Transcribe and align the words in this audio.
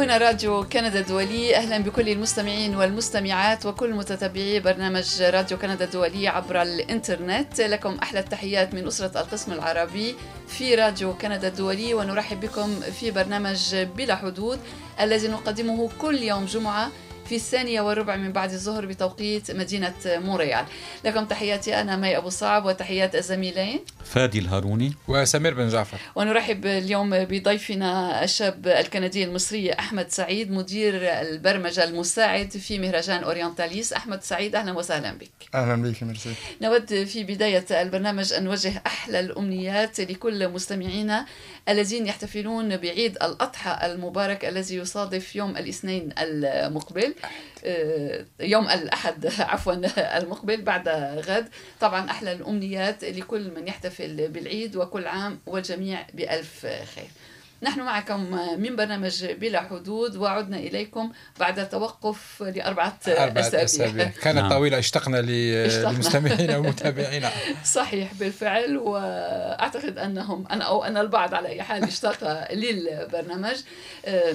هنا 0.00 0.18
راديو 0.18 0.64
كندا 0.64 1.00
الدولي. 1.00 1.56
أهلا 1.56 1.78
بكل 1.78 2.08
المستمعين 2.08 2.76
والمستمعات 2.76 3.66
وكل 3.66 3.94
متتبعي 3.94 4.60
برنامج 4.60 5.22
راديو 5.22 5.58
كندا 5.58 5.84
الدولي 5.84 6.28
عبر 6.28 6.62
الإنترنت. 6.62 7.60
لكم 7.60 7.98
أحلى 8.02 8.20
التحيات 8.20 8.74
من 8.74 8.86
أسرة 8.86 9.20
القسم 9.20 9.52
العربي 9.52 10.14
في 10.48 10.74
راديو 10.74 11.14
كندا 11.14 11.48
الدولي 11.48 11.94
ونرحب 11.94 12.40
بكم 12.40 12.80
في 12.80 13.10
برنامج 13.10 13.76
بلا 13.96 14.16
حدود 14.16 14.58
الذي 15.00 15.28
نقدمه 15.28 15.90
كل 15.98 16.18
يوم 16.22 16.44
جمعة 16.44 16.90
في 17.28 17.36
الثانية 17.36 17.80
والربع 17.80 18.16
من 18.16 18.32
بعد 18.32 18.52
الظهر 18.52 18.86
بتوقيت 18.86 19.50
مدينة 19.50 19.94
مونريال 20.06 20.64
لكم 21.04 21.24
تحياتي 21.24 21.80
أنا 21.80 21.96
مي 21.96 22.16
أبو 22.16 22.28
صعب 22.28 22.64
وتحيات 22.64 23.14
الزميلين 23.14 23.80
فادي 24.04 24.38
الهاروني. 24.38 24.94
وسمير 25.08 25.54
بن 25.54 25.68
جعفر. 25.68 25.98
ونرحب 26.14 26.66
اليوم 26.66 27.24
بضيفنا 27.24 28.24
الشاب 28.24 28.66
الكندي 28.66 29.24
المصري 29.24 29.72
أحمد 29.72 30.10
سعيد 30.10 30.50
مدير 30.50 30.94
البرمجة 31.20 31.84
المساعد 31.84 32.50
في 32.50 32.78
مهرجان 32.78 33.22
أورينتاليس. 33.22 33.92
أحمد 33.92 34.22
سعيد 34.22 34.54
أهلا 34.54 34.72
وسهلا 34.72 35.12
بك. 35.12 35.30
أهلا 35.54 35.82
بك 35.82 36.02
ميرسي 36.02 36.34
نود 36.62 37.04
في 37.04 37.24
بداية 37.24 37.82
البرنامج 37.82 38.32
أن 38.32 38.44
نوجه 38.44 38.82
أحلى 38.86 39.20
الأمنيات 39.20 40.00
لكل 40.00 40.48
مستمعينا 40.48 41.26
الذين 41.68 42.06
يحتفلون 42.06 42.76
بعيد 42.76 43.12
الأضحى 43.22 43.86
المبارك 43.86 44.44
الذي 44.44 44.76
يصادف 44.76 45.36
يوم 45.36 45.56
الاثنين 45.56 46.12
المقبل. 46.18 47.14
يوم 48.40 48.68
الأحد 48.68 49.26
عفوا 49.52 49.72
المقبل 50.18 50.62
بعد 50.62 50.88
غد. 51.28 51.48
طبعا 51.80 52.10
أحلى 52.10 52.32
الأمنيات 52.32 53.04
لكل 53.04 53.50
من 53.56 53.68
يحتفل 53.68 54.28
بالعيد 54.28 54.76
وكل 54.76 55.06
عام 55.06 55.38
والجميع 55.46 56.06
بألف 56.14 56.60
خير. 56.66 57.08
نحن 57.62 57.80
معكم 57.80 58.20
من 58.60 58.76
برنامج 58.76 59.24
بلا 59.24 59.60
حدود 59.60 60.16
وعدنا 60.16 60.56
إليكم 60.56 61.12
بعد 61.40 61.68
توقف 61.68 62.42
لأربعة 62.42 62.98
أسابيع, 63.06 63.64
أسابيع. 63.64 64.04
كانت 64.22 64.38
نعم. 64.38 64.50
طويلة 64.50 64.78
اشتقنا 64.78 65.16
للمستمعين 65.16 66.54
ومتابعينا 66.56 67.30
صحيح 67.64 68.14
بالفعل. 68.14 68.76
وأعتقد 68.76 69.98
أنهم 69.98 70.46
أنا 70.50 70.64
أو 70.64 70.84
أن 70.84 70.96
البعض 70.96 71.34
على 71.34 71.48
أي 71.48 71.62
حال 71.62 71.84
اشتاق 71.84 72.52
للبرنامج. 72.52 73.56
آه، 74.04 74.34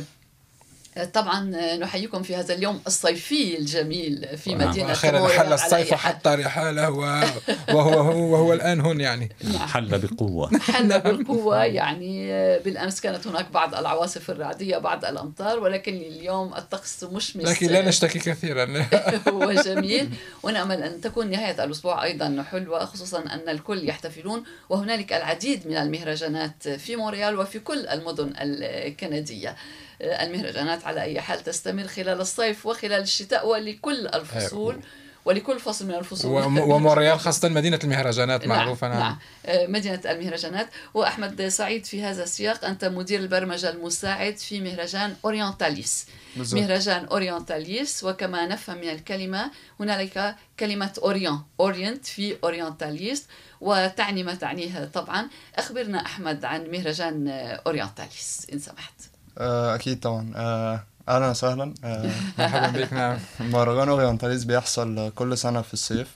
طبعا 1.13 1.41
نحييكم 1.75 2.23
في 2.23 2.35
هذا 2.35 2.53
اليوم 2.53 2.81
الصيفي 2.87 3.57
الجميل 3.57 4.37
في 4.37 4.55
نعم. 4.55 4.69
مدينة 4.69 4.91
أخيرا 4.91 5.27
حل 5.27 5.53
الصيف 5.53 5.93
وحط 5.93 6.27
رحاله 6.27 6.89
وهو 6.89 7.83
هو 7.83 8.33
وهو 8.33 8.53
الآن 8.53 8.81
هون 8.81 9.01
يعني. 9.01 9.29
نعم. 9.43 9.67
حل 9.67 9.99
بقوة. 9.99 10.59
حل 10.59 10.99
بقوة. 10.99 11.63
يعني 11.63 12.27
بالأمس 12.59 13.01
كانت 13.01 13.27
هناك 13.27 13.51
بعض 13.51 13.75
العواصف 13.75 14.29
الرعدية 14.29 14.77
بعض 14.77 15.05
الأمطار 15.05 15.59
ولكن 15.59 15.95
اليوم 15.95 16.53
الطقس 16.53 17.03
مشمس. 17.03 17.45
لكن 17.45 17.67
لا 17.67 17.87
نشتكي 17.87 18.19
كثيرا. 18.19 18.85
هو 19.29 19.51
جميل. 19.51 20.09
ونأمل 20.43 20.83
أن 20.83 21.01
تكون 21.01 21.31
نهاية 21.31 21.63
الأسبوع 21.63 22.03
أيضا 22.03 22.45
حلوة 22.51 22.85
خصوصا 22.85 23.19
أن 23.19 23.49
الكل 23.49 23.89
يحتفلون 23.89 24.43
وهنالك 24.69 25.13
العديد 25.13 25.67
من 25.67 25.77
المهرجانات 25.77 26.67
في 26.67 26.95
مونريال 26.95 27.39
وفي 27.39 27.59
كل 27.59 27.87
المدن 27.87 28.33
الكندية. 28.41 29.55
المهرجانات 30.01 30.85
على 30.85 31.01
أي 31.01 31.21
حال 31.21 31.43
تستمر 31.43 31.87
خلال 31.87 32.21
الصيف 32.21 32.65
وخلال 32.65 33.01
الشتاء 33.01 33.47
ولكل 33.47 34.07
الفصول 34.07 34.81
ولكل 35.25 35.59
فصل 35.59 35.87
من 35.87 35.93
الفصول. 35.95 36.31
ومونريال 36.71 37.19
خاصة 37.19 37.49
مدينة 37.49 37.79
المهرجانات 37.83 38.47
نعم، 38.47 38.57
معروفة 38.57 38.87
نعم, 38.87 38.99
نعم. 38.99 39.17
آه، 39.45 39.67
مدينة 39.67 40.01
المهرجانات. 40.05 40.67
وأحمد 40.93 41.47
سعيد 41.47 41.85
في 41.85 42.03
هذا 42.03 42.23
السياق 42.23 42.65
أنت 42.65 42.85
مدير 42.85 43.19
البرمجة 43.19 43.69
المساعد 43.69 44.37
في 44.37 44.61
مهرجان 44.61 45.15
أورينتاليس. 45.25 46.07
بالزبط. 46.35 46.61
مهرجان 46.61 47.05
أورينتاليس 47.05 48.03
وكما 48.03 48.45
نفهم 48.47 48.77
من 48.77 48.89
الكلمة 48.89 49.51
هنالك 49.79 50.35
كلمة 50.59 50.93
Orient 51.03 51.43
Orient 51.59 52.05
في 52.05 52.37
أورينتاليس 52.43 53.25
وتعني 53.61 54.23
ما 54.23 54.35
تعنيه 54.35 54.85
طبعا. 54.93 55.27
أخبرنا 55.55 56.05
أحمد 56.05 56.45
عن 56.45 56.67
مهرجان 56.71 57.27
أورينتاليس 57.67 58.47
إن 58.53 58.59
سمحت. 58.59 58.93
آه، 59.01 59.14
أكيد 59.37 59.99
طبعا. 59.99 60.31
آه، 60.35 60.83
أهلا 61.09 61.29
وسهلا. 61.29 61.73
آه، 61.83 62.11
مرحبا 62.39 62.67
بك 62.67 62.93
نعم. 62.93 63.17
مهرجان 63.39 63.89
اورينتاليز 63.89 64.43
بيحصل 64.43 65.11
كل 65.15 65.37
سنة 65.37 65.61
في 65.61 65.73
الصيف. 65.73 66.15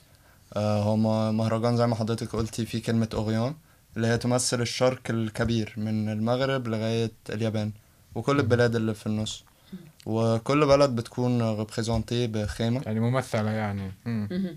هو 0.56 0.96
مهرجان 1.32 1.76
زي 1.76 1.86
ما 1.86 1.96
حضرتك 1.96 2.36
قلتي 2.36 2.66
فيه 2.66 2.82
كلمة 2.82 3.08
Orient 3.14 3.54
اللي 3.96 4.06
هي 4.06 4.18
تمثل 4.18 4.60
الشرق 4.60 5.00
الكبير 5.10 5.74
من 5.76 6.08
المغرب 6.08 6.68
لغاية 6.68 7.12
اليابان 7.30 7.72
وكل 8.14 8.40
البلاد 8.40 8.76
اللي 8.76 8.94
في 8.94 9.06
النص. 9.06 9.44
وكل 10.06 10.66
بلد 10.66 10.90
بتكون 10.90 11.42
représenté 11.58 12.26
بخيمة. 12.26 12.82
يعني 12.86 13.00
ممثلة 13.00 13.50
يعني. 13.50 13.92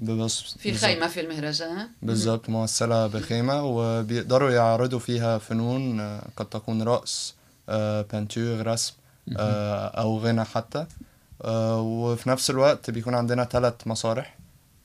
ببص 0.02 0.56
في 0.60 0.74
خيمة 0.74 1.08
في 1.08 1.22
المهرجان. 1.22 1.88
بالظبط 2.02 2.50
ممثلة 2.50 3.08
بخيمة 3.08 3.64
وبيقدروا 3.64 4.52
يعرضوا 4.52 5.00
فيها 5.00 5.38
فنون 5.38 6.02
قد 6.38 6.46
تكون 6.46 6.84
رقص 6.84 7.36
peinture 7.68 8.68
رسم 8.68 8.94
أو 9.38 10.20
غنى 10.20 10.44
حتى. 10.44 10.86
وفي 11.46 12.30
نفس 12.30 12.50
الوقت 12.50 12.90
بيكون 12.90 13.16
عندنا 13.16 13.44
ثلاث 13.44 13.74
مسارح 13.86 14.38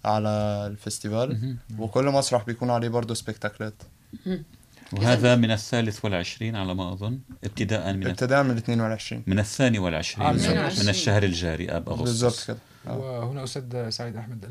على 0.04 0.28
ال 0.70 0.79
festival. 0.79 1.56
وكل 1.78 2.04
مسرح 2.04 2.44
بيكون 2.44 2.70
عليه 2.70 2.88
برضه 2.88 3.14
spectacle 3.14 3.63
ات. 3.63 3.74
وهذا 4.92 5.36
من 5.36 5.50
الثالث 5.50 6.04
والعشرين 6.04 6.56
على 6.56 6.74
ما 6.74 6.92
أظن 6.92 7.18
ابتداء 7.44 7.92
من 7.92 8.06
ابتداء 8.06 8.42
من 8.42 8.50
الاثنين 8.50 8.80
والعشرين. 8.80 9.22
من 9.26 9.38
الثاني 9.38 9.78
والعشرين 9.78 10.26
آه 10.26 10.32
من, 10.32 10.38
من 10.82 10.88
الشهر 10.88 11.22
الجاري 11.22 11.70
أب 11.70 11.88
أغسطس. 11.88 12.02
بالضبط 12.02 12.44
كده. 12.48 12.58
وهنا 12.96 13.44
أستاذ 13.44 13.90
سعيد 13.90 14.16
أحمد 14.16 14.44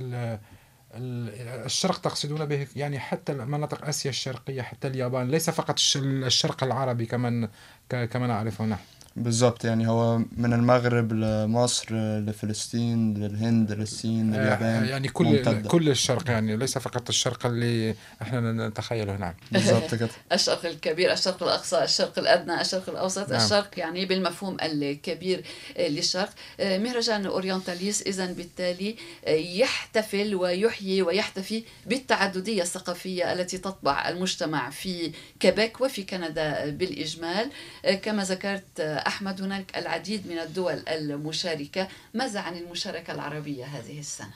الشرق 0.94 2.00
تقصدون 2.00 2.46
به 2.46 2.68
يعني 2.76 3.00
حتى 3.00 3.34
مناطق 3.34 3.86
آسيا 3.86 4.10
الشرقية 4.10 4.62
حتى 4.62 4.88
اليابان 4.88 5.28
ليس 5.28 5.50
فقط 5.50 5.80
الشرق 5.96 6.64
العربي 6.64 7.06
كما 7.06 7.50
كما 7.90 8.28
نعرفه 8.28 8.66
نحن 8.66 8.84
بالظبط 9.18 9.66
يعني 9.66 9.88
هو 9.88 10.18
من 10.18 10.54
المغرب 10.54 11.14
لمصر 11.14 11.96
لفلسطين 12.20 13.14
للهند 13.14 13.72
للصين 13.72 14.34
آه، 14.34 14.38
لليابان 14.38 14.86
يعني 14.86 15.08
كل 15.08 15.26
ممتدة. 15.26 15.70
كل 15.70 15.90
الشرق 15.90 16.30
يعني 16.30 16.58
ليس 16.58 16.78
فقط 16.78 17.10
الشرق 17.10 17.46
اللي 17.46 17.96
إحنا 18.22 18.68
نتخيله 18.68 19.18
نعم 19.18 19.34
بالظبط 19.52 19.96
كده 19.96 20.10
الشرق 20.32 20.66
الكبير 20.66 21.14
الشرق 21.14 21.44
الأقصى 21.44 21.84
الشرق 21.84 22.20
الأدنى 22.20 22.62
الشرق 22.62 22.90
الأوسط 22.90 23.30
نعم. 23.30 23.42
الشرق 23.42 23.70
يعني 23.78 24.06
بالمفهوم 24.06 24.58
الكبير 24.62 25.44
للشرق 25.80 26.30
آه، 26.60 26.78
مهرجان 26.78 27.26
أورينتاليس 27.26 28.02
اذا 28.02 28.26
بالتالي 28.26 28.96
آه، 29.26 29.30
يحتفل 29.32 30.36
ويحيي 30.36 31.02
ويحتفي 31.02 31.64
بالتعددية 31.86 32.62
الثقافية 32.62 33.34
التي 33.34 33.58
تطبع 33.58 34.10
المجتمع 34.10 34.70
في 34.70 35.12
كيبيك 35.40 35.82
وفي 35.82 36.04
كندا 36.04 36.70
بالإجمال 36.70 37.50
كما 38.02 38.24
ذكرت 38.24 38.82
أحمد 39.08 39.42
هناك 39.42 39.78
العديد 39.78 40.28
من 40.28 40.40
الدول 40.40 40.84
المشاركة 40.88 41.88
ماذا 42.14 42.40
عن 42.40 42.58
المشاركة 42.58 43.14
العربية 43.14 43.66
هذه 43.66 44.00
السنة؟ 44.00 44.34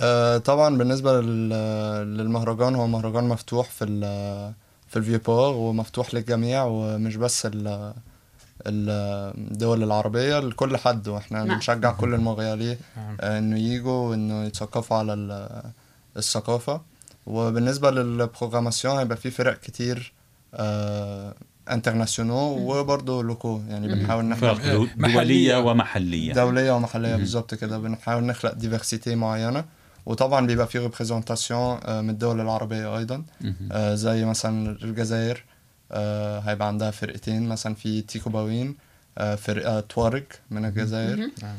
آه 0.00 0.38
طبعا 0.38 0.76
بالنسبة 0.78 1.20
للمهرجان 1.20 2.74
هو 2.74 2.86
مهرجان 2.86 3.24
مفتوح 3.24 3.70
في 3.70 3.86
في 4.88 4.96
الفيبور 4.96 5.54
ومفتوح 5.54 6.14
للجميع 6.14 6.64
ومش 6.64 7.16
بس 7.16 7.48
الدول 8.66 9.82
العربية 9.82 10.38
لكل 10.38 10.76
حد 10.76 11.08
وإحنا 11.08 11.44
نعم. 11.44 11.54
بنشجع 11.56 11.92
كل 11.92 12.14
المغيالين 12.14 12.78
نعم. 12.96 13.16
آه 13.20 13.38
إنه 13.38 13.58
يجوا 13.58 14.08
وإنه 14.10 14.44
يتثقفوا 14.44 14.96
على 14.96 15.14
الثقافة 16.16 16.80
وبالنسبة 17.26 17.90
لل 17.90 18.04
programmation 18.04 18.98
هيبقى 18.98 19.16
في 19.16 19.30
فرق 19.30 19.60
كتير 19.60 20.12
آه 20.54 21.34
international 21.70 22.56
وبرضه 22.58 23.22
locaux 23.22 23.60
يعني 23.68 23.88
بنحاول 23.88 24.24
نخلق 24.24 24.88
دولية 24.96 25.56
ومحلية. 25.58 26.32
دولية 26.32 26.72
ومحلية 26.72 27.16
بالظبط 27.16 27.54
كده. 27.54 27.78
بنحاول 27.78 28.24
نخلق 28.24 28.52
diversité 28.54 29.14
معينة. 29.14 29.64
وطبعا 30.06 30.46
بيبقى 30.46 30.66
في 30.66 30.78
représentation 30.78 31.78
آه، 31.84 32.00
من 32.00 32.10
الدول 32.10 32.40
العربية 32.40 32.98
أيضا. 32.98 33.24
آه، 33.72 33.94
زي 33.94 34.24
مثلا 34.24 34.70
الجزائر 34.82 35.44
آه، 35.92 36.38
هيبقى 36.38 36.68
عندها 36.68 36.90
فرقتين. 36.90 37.48
مثلا 37.48 37.74
في 37.74 38.00
تيكو 38.00 38.30
باوين 38.30 38.74
فرقة 39.36 39.80
توارق 39.80 40.26
من 40.50 40.64
الجزائر. 40.64 41.30
نعم. 41.42 41.56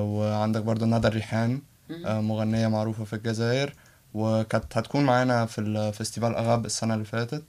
وعندك 0.00 0.62
برضه 0.62 0.86
ندى 0.86 1.08
الريحان 1.08 1.60
مغنية 2.04 2.68
معروفة 2.68 3.04
في 3.04 3.12
الجزائر. 3.16 3.74
وكانت 4.14 4.76
هتكون 4.78 5.04
معانا 5.04 5.46
في 5.46 5.60
الفستيفال 5.60 6.34
أغاب 6.36 6.66
السنة 6.66 6.94
اللي 6.94 7.04
فاتت. 7.04 7.42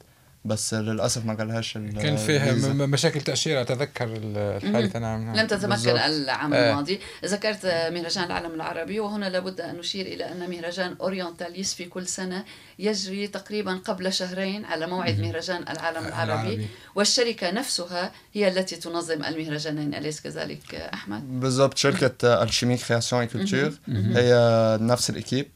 بس 0.45 0.74
للأسف 0.74 1.25
ما 1.25 1.33
جالهاش 1.33 1.77
ال- 1.77 1.94
كان 2.01 2.15
فيها 2.15 2.53
مشاكل 2.86 3.21
تأشيرة 3.21 3.62
أتذكر 3.62 4.06
ال- 4.06 4.38
الحادثه 4.38 5.00
نعم. 5.00 5.36
لم 5.36 5.47
تتمكن. 5.47 5.89
العام 5.89 6.53
آه. 6.53 6.69
الماضي. 6.71 7.00
ذكرت 7.25 7.65
مهرجان 7.65 8.24
العالم 8.24 8.53
العربي 8.53 9.00
وهنا 9.00 9.25
لابد 9.30 9.62
أن 9.62 9.75
نشير 9.75 10.06
إلى 10.06 10.31
أن 10.31 10.50
مهرجان 10.50 10.95
أورينتاليس 11.01 11.74
في 11.74 11.86
كل 11.86 12.07
سنة 12.07 12.44
يجري 12.80 13.27
تقريبا 13.27 13.74
قبل 13.86 14.13
شهرين 14.13 14.65
على 14.65 14.88
موعد 14.88 15.19
مهرجان 15.19 15.62
العالم 15.69 16.06
العربي. 16.07 16.33
العربي. 16.33 16.68
والشركة 16.95 17.51
نفسها 17.51 18.12
هي 18.33 18.48
التي 18.48 18.75
تنظم 18.75 19.24
المهرجانين 19.24 19.94
أليس 19.95 20.21
كذلك 20.21 20.75
أحمد؟ 20.75 21.39
بالضبط. 21.39 21.77
شركة 21.77 22.44
Alchimies 22.44 22.77
Créations 22.77 23.25
Cultures 23.25 23.72
هي 23.88 24.33
نفس 24.81 25.09
ال 25.10 25.14
équipe. 25.14 25.48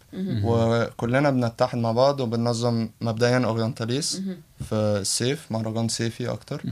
وكلنا 0.43 1.29
بنتحد 1.29 1.77
مع 1.77 1.91
بعض 1.91 2.19
وبننظم 2.19 2.89
مبدئيا 3.01 3.37
Orientalys 3.45 4.21
في 4.69 4.75
الصيف 4.75 5.51
مهرجان 5.51 5.87
صيفي 5.87 6.29
أكتر. 6.29 6.63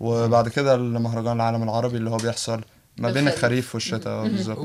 وبعد 0.00 0.48
كده 0.48 0.74
المهرجان 0.74 1.36
العالم 1.36 1.62
العربي 1.62 1.96
اللي 1.96 2.10
هو 2.10 2.16
بيحصل 2.16 2.60
ما 2.98 3.10
بين. 3.12 3.28
الخريف 3.28 3.74
والشتاء. 3.74 4.12
آه، 4.12 4.22
بالظبط. 4.22 4.58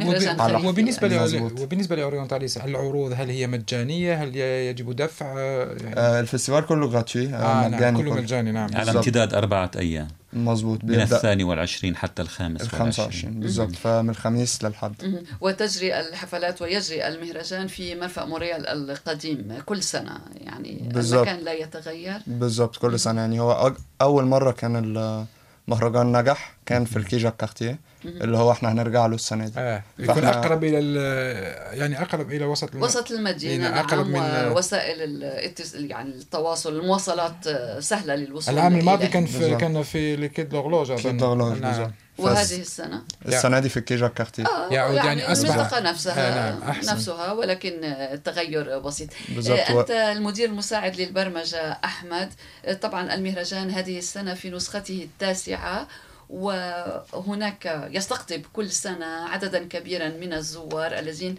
وبالنسبة 0.65 1.07
ل... 1.07 1.23
مظبوط. 1.23 1.59
وبالنسبه 1.59 1.95
ل 1.95 2.01
Orientalys 2.01 2.57
العروض 2.57 3.13
هل 3.15 3.29
هي 3.29 3.47
مجانية؟ 3.47 4.23
هل 4.23 4.35
يجب 4.35 4.95
دفع؟ 4.95 5.33
آه، 5.37 5.75
يعني 5.83 5.95
آه، 5.97 6.25
ال 6.25 6.29
festival 6.29 6.59
كله 6.59 6.87
gratuit 6.87 7.27
آه 7.27 7.67
نعم 7.67 7.73
مجاني 7.73 7.97
كله 7.97 8.11
كله. 8.11 8.21
مجاني 8.21 8.51
نعم. 8.51 8.69
على. 8.75 8.91
امتداد 8.91 9.33
أربعة 9.33 9.71
أيام. 9.75 10.07
مظبوط 10.33 10.83
من 10.83 11.01
الثاني 11.01 11.43
والعشرين 11.43 11.95
حتى 11.95 12.21
الخامس 12.21 12.61
ال 12.61 12.69
25 12.69 13.39
بالظبط 13.39 13.75
فمن 13.75 14.09
الخميس 14.09 14.63
للحد. 14.63 15.25
وتجري 15.41 15.99
الحفلات 15.99 16.61
ويجري 16.61 17.07
المهرجان 17.07 17.67
في 17.67 17.95
مرفأ 17.95 18.25
موريال 18.25 18.67
القديم 18.67 19.57
كل 19.65 19.83
سنة 19.83 20.19
يعني 20.35 20.89
بالضبط. 20.93 21.27
المكان 21.27 21.45
لا 21.45 21.53
يتغير. 21.53 22.21
بالظبط 22.27 22.77
كل 22.77 22.99
سنة 22.99 23.21
يعني. 23.21 23.39
هو. 23.39 23.73
أول 24.01 24.25
مرة 24.25 24.51
كان 24.51 24.95
المهرجان 25.67 26.17
نجح 26.17 26.57
كان 26.65 26.85
في 26.85 26.97
الكيجا 26.97 27.29
كارتيه 27.29 27.79
اللي 28.05 28.37
هو 28.37 28.51
إحنا 28.51 28.71
هنرجع 28.71 29.05
له 29.05 29.15
السنة 29.15 29.47
دي 29.47 29.59
آه. 29.59 29.83
يكون 29.99 30.23
أقرب 30.25 30.63
إلى 30.63 30.79
ال- 30.79 31.77
يعني 31.79 32.01
أقرب 32.01 32.31
إلى 32.31 32.45
وسط 32.45 32.71
الم... 32.73 32.83
وسط 32.83 33.11
المدينة 33.11 33.67
إيه، 33.67 33.79
أقرب 33.79 34.07
نعم 34.09 34.45
من- 34.45 34.51
ووسائل 34.51 35.01
الاتص... 35.01 35.73
يعني 35.75 36.09
التواصل 36.09 36.79
المواصلات 36.79 37.47
آه، 37.47 37.79
سهلة 37.79 38.15
للوصول 38.15 38.53
العام 38.53 38.79
الماضي. 38.79 39.07
كان 39.07 39.25
في 39.25 39.39
بالضبط. 39.39 39.59
كان 39.61 39.83
في 39.83 40.15
le 40.15 40.25
Quai 40.25 40.44
de 40.44 40.53
l'Horloge 40.53 40.91
أظن 40.91 41.01
Quai 41.01 41.14
de 41.14 41.21
l'Horloge 41.21 41.57
نعم. 41.59 41.71
بالظبط 41.71 41.91
وهذه 42.17 42.61
السنة 42.61 43.01
السنة 43.27 43.59
دي 43.59 43.69
في 43.69 43.77
ال 43.77 43.83
Quai 43.83 44.07
Jacques-Cartier 44.07 44.43
آه 44.45 44.73
يعود 44.73 44.95
يعني 44.95 45.27
أصبح- 45.27 45.29
المنطقة 45.49 45.79
نفسها 45.79 46.49
آه، 46.49 46.51
نعم، 46.59 46.69
أحسن. 46.69 46.91
نفسها 46.93 47.31
ولكن 47.31 47.83
التغير 47.83 48.79
بسيط 48.79 49.09
بالضبط 49.29 49.59
آه، 49.59 49.75
و- 49.75 49.79
أنت 49.81 49.91
المدير 49.91 50.49
المساعد 50.49 50.95
للبرمجة 51.01 51.71
أحمد 51.85 52.29
آه، 52.65 52.73
طبعا 52.73 53.13
المهرجان 53.13 53.69
هذه 53.71 53.97
السنة 53.97 54.33
في 54.33 54.49
نسخته 54.49 55.03
التاسعة 55.03 55.87
وهناك 56.31 57.89
يستقطب 57.91 58.41
كل 58.53 58.69
سنة 58.71 59.05
عددا 59.05 59.67
كبيرا 59.67 60.09
من 60.09 60.33
الزوار 60.33 60.99
الذين 60.99 61.35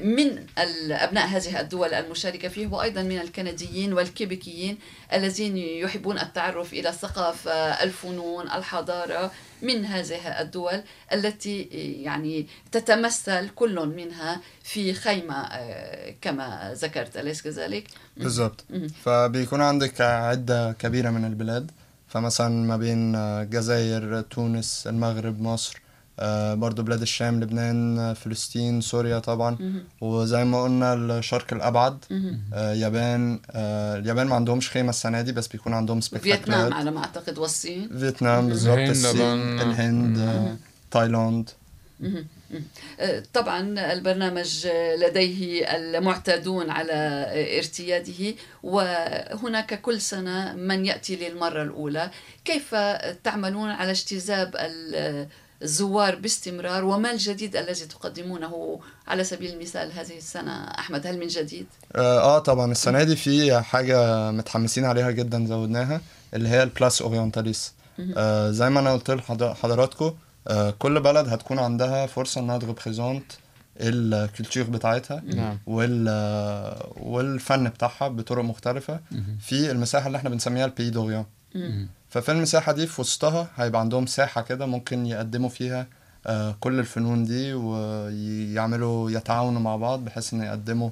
من 0.00 0.46
أبناء 0.90 1.26
هذه 1.26 1.60
الدول 1.60 1.94
المشاركة 1.94 2.48
فيه 2.48 2.66
وأيضا 2.66 3.02
من 3.02 3.18
الكنديين 3.20 3.92
والكيبيكيين 3.92 4.78
الذين 5.12 5.56
يحبون 5.56 6.18
التعرف 6.18 6.72
إلى 6.72 6.88
الثقافة 6.88 7.52
الفنون 7.52 8.46
الحضارة 8.46 9.30
من 9.62 9.84
هذه 9.84 10.40
الدول 10.40 10.82
التي 11.12 11.62
يعني 12.02 12.46
تتمثل 12.72 13.48
كل 13.48 13.86
منها 13.86 14.40
في 14.62 14.94
خيمة 14.94 15.34
آه، 15.34 16.14
كما 16.20 16.74
ذكرت 16.76 17.16
أليس 17.16 17.42
كذلك؟ 17.42 17.84
بالظبط 18.16 18.64
مهم. 18.70 18.88
فبيكون 18.88 19.60
عندك 19.60 20.00
عدة 20.00 20.72
كبيرة 20.72 21.10
من 21.10 21.24
البلاد 21.24 21.70
فمثلا 22.14 22.48
ما 22.48 22.76
بين 22.76 23.14
آه، 23.14 23.42
الجزائر 23.42 24.20
تونس 24.20 24.86
المغرب 24.86 25.40
مصر 25.40 25.80
آه، 26.20 26.54
برضو 26.54 26.82
بلاد 26.82 27.00
الشام 27.00 27.40
لبنان 27.40 27.98
آه، 27.98 28.12
فلسطين 28.12 28.80
سوريا 28.80 29.18
طبعا. 29.18 29.82
وزي 30.00 30.44
ما 30.44 30.62
قلنا 30.62 30.94
الشرق. 32.10 32.44
آه، 32.54 32.72
يابان 32.72 33.40
اليابان 33.54 34.26
ما 34.26 34.34
عندهمش 34.34 34.70
خيمة 34.70 34.90
السنة 34.90 35.20
دي 35.22 35.32
بس 35.32 35.46
بيكون 35.48 35.74
عندهم 35.74 36.00
فيتنام 36.00 36.20
spectacle 36.20 36.67
ات 36.67 36.72
على 36.72 36.90
ما 36.90 36.98
أعتقد 37.00 37.38
والصين 37.38 37.98
فيتنام 37.98 38.48
بالظبط 38.48 38.74
الهند 38.78 38.90
الصين. 38.90 39.60
الهند 39.60 40.56
تايلاند 40.90 41.50
طبعا 43.34 43.92
البرنامج 43.92 44.66
لديه 45.00 45.64
المعتادون 45.76 46.70
على 46.70 46.92
ارتياده 47.58 48.34
وهناك 48.62 49.80
كل 49.80 50.00
سنة 50.00 50.52
من 50.54 50.86
يأتي 50.86 51.16
للمرة 51.16 51.62
الأولى. 51.62 52.10
كيف 52.44 52.74
تعملون 53.24 53.70
على 53.70 53.90
اجتذاب 53.90 54.56
ال- 54.56 55.26
الزوار 55.62 56.14
باستمرار؟ 56.14 56.84
وما 56.84 57.10
الجديد 57.10 57.56
الذي 57.56 57.84
تقدمونه 57.86 58.80
على 59.08 59.24
سبيل 59.24 59.52
المثال 59.52 59.92
هذه 59.92 60.16
السنة؟ 60.16 60.64
أحمد 60.64 61.06
هل 61.06 61.18
من 61.18 61.26
جديد؟ 61.26 61.66
أه 61.96 62.20
آه، 62.20 62.38
طبعا. 62.38 62.72
السنة 62.72 63.02
دي 63.02 63.16
في 63.16 63.60
حاجة 63.62 64.30
متحمسين 64.30 64.84
عليها 64.84 65.10
جدا 65.10 65.46
زودناها 65.46 66.00
اللي 66.34 66.48
هي 66.48 66.62
ال 66.62 66.69
Place 66.69 67.02
Orientalys. 67.02 67.72
آه 68.16 68.50
زي 68.50 68.70
ما 68.70 68.80
أنا 68.80 68.92
قلت 68.92 69.10
لحضراتكم 69.10 70.14
كل 70.78 71.00
بلد 71.00 71.28
هتكون 71.28 71.58
عندها 71.58 72.06
فرصة 72.06 72.40
إنها 72.40 72.58
ت 72.58 72.65
représente 72.65 73.32
ال 73.80 73.90
culture 73.90 74.62
بتاعتها 74.64 75.22
نعم. 75.26 75.58
وال 75.66 76.08
والفن 76.96 77.68
بتاعها 77.68 78.08
بطرق 78.08 78.44
مختلفة. 78.44 79.00
في 79.40 79.70
المساحة 79.70 80.06
اللي 80.06 80.18
إحنا 80.18 80.30
بنسميها 80.30 80.64
ال 80.64 80.69
Pays 80.69 80.90
d'Orient. 80.90 81.24
ففي 82.10 82.32
المساحة 82.32 82.72
دي 82.72 82.86
في 82.86 83.00
وسطها 83.00 83.48
هيبقى 83.56 83.80
عندهم 83.80 84.06
ساحة 84.06 84.42
كده 84.42 84.66
ممكن 84.66 85.06
يقدموا 85.06 85.48
فيها 85.48 85.86
آه، 86.26 86.56
كل 86.60 86.78
الفنون 86.78 87.24
دي 87.24 87.54
ويعملوا 87.54 89.10
يتعاونوا 89.10 89.60
مع 89.60 89.76
بعض 89.76 90.04
بحيث 90.04 90.34
إن 90.34 90.42
يقدموا 90.42 90.90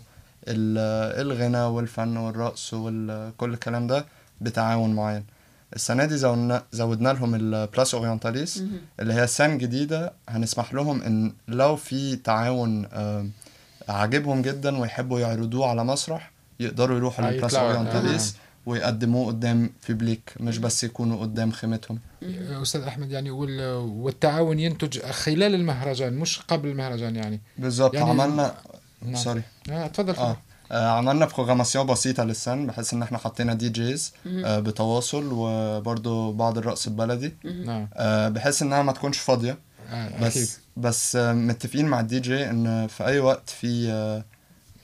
ال- 0.48 1.20
الغنى 1.26 1.62
والفن 1.62 2.16
والرقص 2.16 2.74
وكل 2.74 3.52
الكلام 3.52 3.86
ده 3.86 4.04
بتعاون 4.40 4.94
معين. 4.94 5.24
السنة 5.76 6.04
دي 6.04 6.16
زودنا, 6.16 6.62
زودنا 6.72 7.08
لهم 7.08 7.34
ال 7.34 7.44
Place 7.44 7.94
Orientalys. 7.94 8.62
اللي 9.00 9.14
هي 9.14 9.26
سنة 9.26 9.54
جديدة. 9.56 10.12
هنسمح 10.28 10.74
لهم 10.74 11.02
إن 11.02 11.32
لو 11.48 11.76
في 11.76 12.16
تعاون 12.16 12.86
آه، 12.92 13.26
عاجبهم 13.88 14.42
جدا 14.42 14.78
ويحبوا 14.78 15.20
يعرضوه 15.20 15.66
على 15.66 15.84
مسرح 15.84 16.32
يقدروا 16.60 16.96
يروحوا 16.96 17.30
لل 17.30 17.37
Place 17.37 17.54
Orientalys 17.54 18.36
ويقدموه 18.66 19.26
قدام 19.26 19.70
public 19.88 20.32
مش 20.40 20.58
بس 20.58 20.84
يكونوا 20.84 21.20
قدام 21.20 21.52
خيمتهم. 21.52 21.98
أستاذ 22.62 22.80
أحمد 22.82 23.10
يعني 23.10 23.30
وال... 23.30 23.74
والتعاون 23.76 24.58
ينتج 24.58 24.98
خلال 25.00 25.54
المهرجان 25.54 26.12
مش 26.12 26.40
قبل 26.40 26.68
المهرجان 26.68 27.16
يعني. 27.16 27.40
بالظبط 27.58 27.94
يعني- 27.94 28.10
عملنا 28.10 28.54
نعم. 29.02 29.14
sorry 29.16 29.42
آه 29.70 29.86
تفضل. 29.86 30.14
آه 30.14 30.30
آه، 30.30 30.36
عملنا 30.72 31.26
programmation 31.26 31.86
بسيطة 31.86 32.24
لل 32.24 32.36
scène 32.36 32.66
بحيث 32.66 32.94
إن 32.94 33.02
إحنا 33.02 33.18
حطينا 33.18 33.54
DJs 33.54 34.12
آه 34.26 34.58
بتواصل 34.58 35.28
وبرضو 35.32 36.32
بعض 36.32 36.58
الرقص 36.58 36.86
البلدي. 36.86 37.34
نعم. 37.64 37.88
آه 37.94 38.28
بحيث 38.28 38.62
إنها 38.62 38.82
ما 38.82 38.92
تكونش 38.92 39.18
فاضية. 39.18 39.58
آه. 39.92 40.20
بس 40.22 40.58
بس 40.76 41.16
آه 41.16 41.32
متفقين 41.32 41.86
مع 41.86 42.00
الدي 42.00 42.20
جي 42.20 42.50
إن 42.50 42.86
في 42.86 43.06
أي 43.06 43.18
وقت 43.18 43.50
في 43.50 43.90
آه 43.90 44.24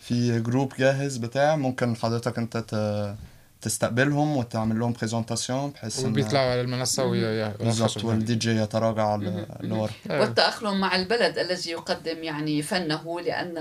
في 0.01 0.41
groupe 0.41 0.73
جاهز 0.79 1.17
بتاع 1.17 1.57
ممكن 1.57 1.97
حضرتك 1.97 2.39
أنت 2.39 2.57
ت- 2.57 3.15
تستقبلهم 3.63 4.37
وتعمل 4.37 4.79
لهم 4.79 4.93
présentation 4.93 5.71
بحيث 5.71 6.05
وبيطلعوا 6.05 6.51
على 6.51 6.61
المنصة 6.61 7.05
ويا 7.05 7.55
بالظبط 7.61 8.05
والدي 8.05 8.35
جي 8.35 8.57
يتراجع 8.57 9.17
ل- 9.17 9.47
لورا 9.61 9.91
والتأقلم 10.11 10.81
مع 10.81 10.97
البلد 10.97 11.39
الذي 11.39 11.71
يقدم 11.71 12.23
يعني 12.25 12.63
فنه 12.63 13.21
لأن 13.21 13.55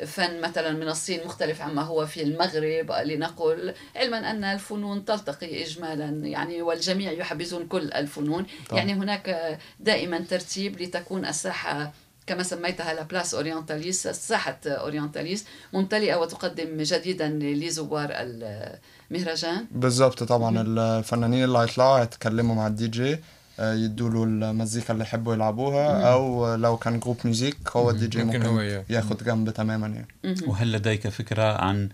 الفن 0.00 0.40
مثلا 0.40 0.70
من 0.72 0.88
الصين 0.88 1.20
مختلف 1.24 1.60
عما 1.62 1.82
هو 1.82 2.06
في 2.06 2.22
المغرب 2.22 2.92
لنقل 3.06 3.74
علما 3.96 4.30
أن 4.30 4.44
الفنون 4.44 5.04
تلتقي 5.04 5.64
إجمالا 5.64 6.06
يعني 6.26 6.62
والجميع 6.62 7.12
يحبذون 7.12 7.66
كل 7.66 7.92
الفنون. 7.92 8.46
طبعا. 8.68 8.80
يعني 8.80 8.92
هناك 8.94 9.58
دائما 9.80 10.18
ترتيب 10.18 10.80
لتكون 10.82 11.26
الساحة 11.26 11.92
كما 12.30 12.42
سميتها 12.42 12.94
la 12.94 13.05
Place 13.05 13.34
Orientalys 13.34 14.08
ساحة 14.08 14.60
Orientalys 14.66 15.44
ممتلئة 15.72 16.16
وتقدم 16.16 16.82
جديدا 16.82 17.28
لزوار 17.28 18.08
المهرجان. 18.12 19.66
بالظبط 19.70 20.22
طبعا 20.22 20.60
الفنانين 20.66 21.44
اللي 21.44 21.58
هيطلعوا 21.58 21.98
هيتكلموا 21.98 22.54
مع 22.54 22.66
الدي 22.66 22.88
جي 22.88 23.18
يدوا 23.60 24.10
له 24.10 24.24
المزيكا 24.24 24.92
اللي 24.92 25.04
يحبوا 25.04 25.34
يلعبوها 25.34 26.12
أو 26.12 26.54
لو 26.54 26.76
كان 26.76 27.00
groupe 27.00 27.16
musique 27.24 27.56
هو 27.76 27.90
الدي 27.90 28.06
جي 28.06 28.24
ممكن 28.24 28.46
ممكن, 28.46 28.84
ياخد 28.90 29.24
جنب 29.24 29.50
تماما 29.50 29.86
يعني. 29.86 30.36
وهل 30.46 30.72
لديك 30.72 31.08
فكرة 31.08 31.42
عن 31.42 31.88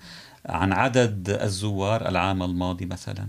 عن 0.46 0.72
عدد 0.72 1.30
الزوار 1.30 2.08
العام 2.08 2.42
الماضي 2.42 2.86
مثلا؟ 2.86 3.26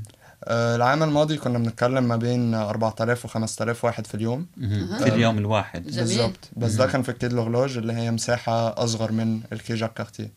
آه، 0.47 0.75
العام 0.75 1.03
الماضي 1.03 1.37
كنا 1.37 1.57
بنتكلم 1.57 2.03
ما 2.03 2.15
بين 2.15 2.55
4000 2.55 3.25
و 3.25 3.27
5000 3.27 3.85
واحد 3.85 4.07
في 4.07 4.15
اليوم. 4.15 4.45
في 4.97 5.07
اليوم 5.07 5.37
الواحد. 5.37 5.83
بالظبط. 5.83 6.49
بس 6.57 6.73
ده 6.73 6.87
كان 6.87 7.01
في 7.01 7.09
ال 7.09 7.12
Quai 7.12 7.26
de 7.26 7.33
l'Horloge 7.33 7.77
اللي 7.77 7.93
هي 7.93 8.11
مساحة 8.11 8.83
أصغر 8.83 9.11
من 9.11 9.41
ال 9.53 9.60
Quai 9.60 9.87
Jacques-Cartier 9.87 10.31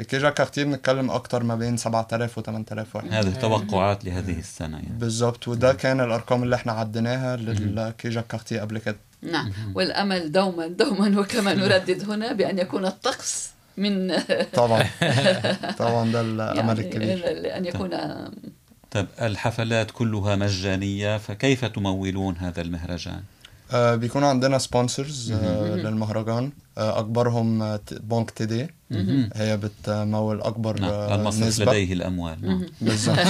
ال 0.00 0.06
Quai 0.06 0.30
Jacques-Cartier 0.30 0.64
بنتكلم 0.64 1.10
أكتر 1.10 1.42
ما 1.42 1.54
بين 1.54 1.76
7000 1.76 2.38
و 2.38 2.42
8000 2.42 2.96
واحد. 2.96 3.12
هذه 3.12 3.34
توقعات 3.34 4.04
لهذه 4.04 4.38
السنة 4.38 4.76
يعني. 4.76 4.98
بالظبط. 4.98 5.48
وده 5.48 5.72
كان 5.72 6.00
الأرقام 6.00 6.42
اللي 6.42 6.56
إحنا 6.56 6.72
عديناها 6.72 7.36
لل 7.36 7.64
Quai 7.64 8.20
Jacques-Cartier 8.20 8.60
قبل 8.60 8.78
كده. 8.78 8.96
نعم. 9.22 9.52
والأمل 9.74 10.32
دوما 10.32 10.66
دوما 10.66 11.20
وكما 11.20 11.54
نردد 11.54 12.10
هنا 12.10 12.32
بأن 12.32 12.58
يكون 12.58 12.86
الطقس 12.86 13.50
من 13.76 14.16
طبعا. 14.52 14.84
طبعا 15.78 16.12
ده 16.12 16.20
الأمل 16.20 16.78
يعني 16.78 16.80
الكبير. 16.80 17.56
أن 17.56 17.64
يكون 17.64 17.90
طيب 18.94 19.06
الحفلات 19.20 19.90
كلها 19.90 20.36
مجانية 20.36 21.18
فكيف 21.18 21.64
تمولون 21.64 22.36
هذا 22.36 22.60
المهرجان؟ 22.62 23.22
آه 23.72 23.94
بيكون 23.94 24.24
عندنا 24.24 24.58
sponsors 24.58 25.32
آه 25.32 25.76
للمهرجان 25.76 26.52
أكبرهم 26.78 27.62
آه، 27.62 27.80
بنك 27.90 28.30
تي 28.30 28.46
دي 28.46 28.66
هي 29.34 29.56
بتمول 29.56 30.40
أكبر 30.40 30.80
نعم 30.80 30.90
آه 30.90 31.14
المصرف 31.14 31.46
نسبة. 31.46 31.72
لديه 31.72 31.92
الأموال. 31.92 32.38
نعم. 32.46 32.66
بالظبط 32.80 33.18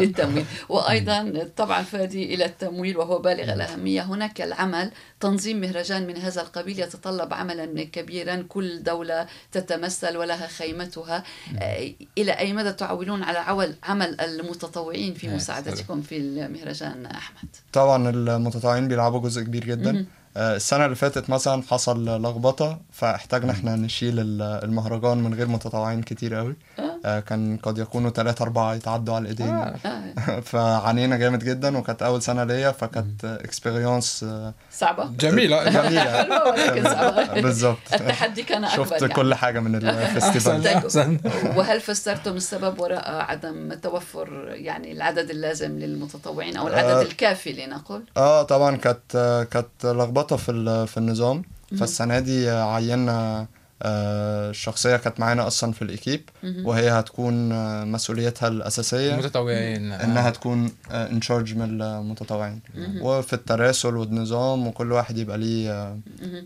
للتمويل. 0.00 0.44
وأيضا 0.68 1.48
طبعا 1.56 1.82
فادي 1.82 2.34
إلى 2.34 2.44
التمويل 2.44 2.96
وهو 2.96 3.18
بالغ 3.18 3.52
الأهمية 3.52 4.02
هناك 4.02 4.40
العمل 4.40 4.90
تنظيم 5.20 5.60
مهرجان 5.60 6.06
من 6.06 6.16
هذا 6.16 6.42
القبيل 6.42 6.80
يتطلب 6.80 7.34
عملا 7.34 7.84
كبيرا 7.84 8.44
كل 8.48 8.82
دولة 8.82 9.26
تتمثل 9.52 10.16
ولها 10.16 10.46
خيمتها. 10.46 11.24
آه، 11.58 11.90
إلى 12.18 12.32
أي 12.32 12.52
مدى 12.52 12.72
تعولون 12.72 13.22
على 13.22 13.38
عول 13.38 13.74
عمل 13.82 14.20
المتطوعين 14.20 15.14
في 15.14 15.28
آه، 15.30 15.34
مساعدتكم 15.34 16.02
في 16.02 16.16
المهرجان 16.16 17.06
أحمد؟ 17.06 17.48
طبعا 17.72 18.10
المتطوعين 18.10 18.88
بيلعبوا 18.88 19.20
جزء 19.20 19.42
كبير 19.42 19.64
جدا. 19.64 20.06
آه، 20.36 20.56
السنة 20.56 20.84
اللي 20.84 20.96
فاتت 20.96 21.30
مثلا 21.30 21.62
حصل 21.62 22.22
لخبطة 22.22 22.80
فاحتاجنا 22.92 23.52
إحنا 23.52 23.76
نشيل 23.76 24.20
ال- 24.20 24.42
المهرجان 24.42 25.18
من 25.18 25.34
غير 25.34 25.46
متطوعين 25.48 26.02
كتير 26.02 26.34
قوي. 26.34 26.56
آه، 27.04 27.20
كان 27.20 27.56
قد 27.62 27.78
يكونوا 27.78 28.10
ثلاثة 28.10 28.42
أربعة 28.42 28.74
يتعدوا 28.74 29.14
على 29.14 29.22
الإيدين. 29.22 29.48
آه. 29.48 29.74
آه، 29.86 30.40
فعانينا 30.40 31.16
جامد 31.16 31.44
جدا 31.44 31.78
وكانت 31.78 32.02
أول 32.02 32.22
سنة 32.22 32.44
ليا 32.44 32.70
فكانت 32.72 33.24
expérience 33.24 34.26
صعبة. 34.72 35.04
جميلة. 35.18 35.64
جميلة. 35.70 36.12
حلوة 36.22 36.48
ولكن 36.48 36.84
صعبة. 36.94 37.40
بالظبط. 37.40 37.78
التحدي 37.94 38.42
كان 38.42 38.64
أكبر 38.64 38.84
شفت 38.84 39.02
يعني. 39.02 39.14
كل 39.14 39.34
حاجة 39.34 39.60
من 39.60 39.74
ال 39.74 39.84
festival 39.84 40.66
أحسن 40.66 41.18
وهل 41.56 41.80
فسرتم 41.80 42.36
السبب 42.36 42.80
وراء 42.80 43.10
عدم 43.12 43.74
توفر 43.74 44.48
يعني 44.52 44.92
العدد 44.92 45.30
اللازم 45.30 45.78
للمتطوعين 45.78 46.56
أو 46.56 46.68
العدد 46.68 46.88
آه. 46.96 47.02
الكافي 47.02 47.52
لنقل؟ 47.52 48.02
آه 48.16 48.42
طبعا 48.42 48.76
كانت 48.76 49.46
كانت 49.50 49.66
لخبطة 49.84 50.36
في 50.36 50.50
ال- 50.52 50.86
في 50.88 50.96
النظام. 50.96 51.42
فالسنة 51.78 52.18
دي 52.18 52.50
عينا 52.50 53.46
آه، 53.82 54.52
شخصيه 54.52 54.96
كانت 54.96 55.20
معانا 55.20 55.46
أصلا 55.46 55.72
في 55.72 55.82
ال 55.82 55.87
équipe 55.87 56.20
وهي 56.64 56.90
هتكون 56.90 57.52
آه، 57.52 57.84
مسؤوليتها 57.84 58.48
الأساسية 58.48 59.16
متطوعين 59.16 59.92
إنها 59.92 60.30
تكون 60.30 60.72
en 60.90 61.22
charge 61.22 61.54
من 61.54 61.82
المتطوعين. 61.82 62.60
وفي 63.00 63.32
التراسل 63.32 63.96
والنظام 63.96 64.66
وكل 64.66 64.92
واحد 64.92 65.18
يبقى 65.18 65.38
ليه 65.38 65.70
آه، 65.72 65.98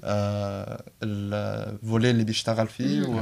آه، 0.05 0.83
ال 1.03 1.21
volet 1.21 2.11
اللي 2.11 2.25
بيشتغل 2.25 2.67
فيه 2.69 3.03
و 3.07 3.21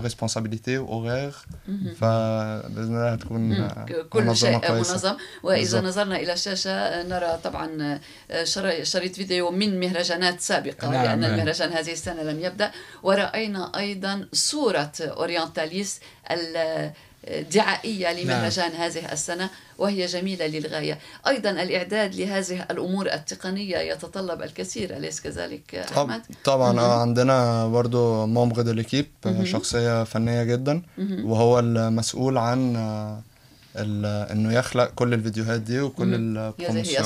responsabilité 0.00 0.78
و 0.78 0.85
horaire 0.85 1.32
فباذن 1.96 2.94
الله 2.94 3.12
هتكون 3.12 3.52
آه، 3.52 3.86
كل 4.10 4.22
منظمة 4.24 4.34
شيء 4.34 4.58
كويسة. 4.68 4.92
منظم 4.92 5.16
واذا. 5.42 5.80
نظرنا 5.80 6.16
إلى 6.16 6.32
الشاشه 6.32 7.02
نرى 7.02 7.38
طبعا 7.44 7.98
شر- 8.44 8.84
شريط 8.84 9.14
فيديو 9.14 9.50
من 9.50 9.80
مهرجانات 9.80 10.40
سابقه 10.40 10.90
نعم. 10.90 11.04
لأن 11.04 11.24
المهرجان 11.24 11.72
هذه 11.72 11.92
السنة 11.92 12.22
لم 12.22 12.40
يبدا 12.40 12.70
وراينا 13.02 13.72
أيضا 13.78 14.28
صوره 14.32 14.92
اورينتاليس 15.00 16.00
الدعائيه 17.28 18.12
لمهرجان 18.12 18.70
هذه 18.72 19.12
السنة 19.12 19.50
وهي 19.78 20.06
جميلة 20.06 20.46
للغاية. 20.46 20.98
أيضا 21.26 21.50
الإعداد 21.50 22.14
لهذه 22.14 22.66
الأمور 22.70 23.06
التقنية 23.06 23.76
يتطلب 23.78 24.42
الكثير 24.42 24.96
أليس 24.96 25.20
كذلك 25.20 25.86
طب 25.96 26.10
أحمد؟ 26.10 26.22
طبعا 26.44 26.80
آه 26.80 27.00
عندنا 27.00 27.66
برضو 27.68 28.26
membre 28.26 28.62
de 28.62 28.72
l'équipe 28.72 29.06
شخصية 29.42 30.04
فنية 30.04 30.42
جدا 30.42 30.82
وهو 31.24 31.58
المسؤول 31.58 32.38
عن 32.38 32.76
آه، 32.76 33.20
إنه 33.76 34.52
يخلق 34.52 34.84
كل 34.94 35.14
الفيديوهات 35.14 35.60
دي 35.60 35.80
وكل 35.80 36.14
هذه 36.70 36.90
هي. 36.90 36.98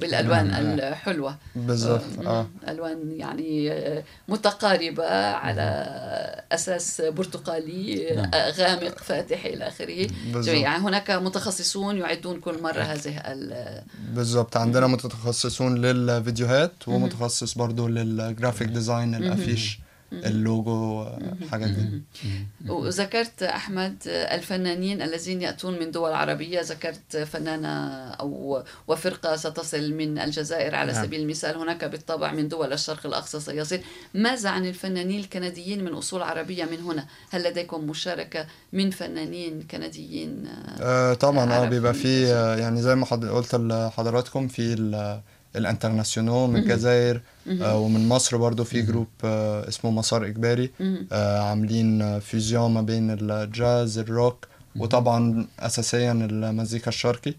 بالألوان 0.00 0.50
الحلوة 0.50 1.36
بالظبط 1.56 2.02
مم. 2.18 2.26
آه. 2.28 2.46
ألوان 2.68 3.12
يعني 3.16 3.72
آه، 3.72 4.02
متقاربة 4.28 5.06
على 5.30 5.62
أساس 6.52 7.00
برتقالي 7.00 8.14
نعم. 8.16 8.30
آه، 8.34 8.50
غامق 8.50 8.98
فاتح 8.98 9.46
آخره. 9.46 10.06
بالظبط. 10.32 10.54
يعني 10.54 10.84
هناك 10.84 11.10
متخصصون 11.10 11.96
يعدون 11.98 12.40
كل 12.40 12.62
مرة 12.62 12.80
هذه 12.82 13.18
ال- 13.18 13.82
بالظبط. 14.14 14.56
عندنا 14.56 14.86
متخصصون 14.86 15.74
للفيديوهات 15.78 16.72
ومتخصص 16.88 17.54
برضو 17.54 17.88
لل 17.88 18.06
graphic 18.06 18.68
design 18.68 19.14
الأفيش. 19.14 19.78
اللوجو 20.12 21.06
حاجات 21.50 21.70
دي. 21.70 22.02
وذكرت 22.68 23.42
أحمد 23.42 23.96
آه، 24.08 24.34
الفنانين 24.34 25.02
الذين 25.02 25.42
يأتون 25.42 25.78
من 25.78 25.90
دول 25.90 26.12
عربية. 26.12 26.60
ذكرت 26.60 27.16
فنانة 27.16 27.68
أو 28.10 28.62
وفرقة 28.88 29.36
ستصل 29.36 29.92
من 29.92 30.18
الجزائر 30.18 30.74
على 30.74 30.92
نعم. 30.92 31.04
سبيل 31.04 31.20
المثال. 31.20 31.56
هناك 31.56 31.84
بالطبع 31.84 32.32
من 32.32 32.48
دول 32.48 32.72
الشرق 32.72 33.06
الأقصى 33.06 33.40
سيصل. 33.40 33.80
ماذا 34.14 34.50
عن 34.50 34.66
الفنانين 34.66 35.20
الكنديين 35.20 35.84
من 35.84 35.92
أصول 35.92 36.22
عربية 36.22 36.64
من 36.64 36.80
هنا؟ 36.80 37.06
هل 37.30 37.42
لديكم 37.50 37.84
مشاركة 37.90 38.46
من 38.72 38.90
فنانين 38.90 39.62
كنديين؟ 39.70 40.48
آه، 40.80 41.14
طبعا 41.14 41.52
آه 41.52 41.64
بيبقى 41.68 41.94
في 41.94 42.26
آه، 42.26 42.56
يعني 42.56 42.82
زي 42.82 42.94
ما 42.94 43.06
قلت 43.06 43.54
لحضراتكم 43.54 44.48
في 44.48 44.72
ال- 44.72 45.20
ال 45.56 45.63
international 45.63 46.50
من 46.50 46.56
الجزائر 46.56 47.20
ومن 47.48 48.08
مصر 48.08 48.36
برضو 48.36 48.64
في 48.64 48.82
group 48.82 49.06
آه 49.24 49.68
اسمه 49.68 49.90
مسار 49.90 50.26
إجباري. 50.26 50.70
آه 51.12 51.38
عاملين 51.40 52.02
آه، 52.02 52.18
fusion 52.18 52.70
ما 52.74 52.82
بين 52.82 53.10
الجاز 53.20 53.98
الروك 53.98 54.46
وطبعا 54.76 55.46
اساسيا 55.60 56.12
المزيكا 56.12 56.88
الشرقي. 56.88 57.34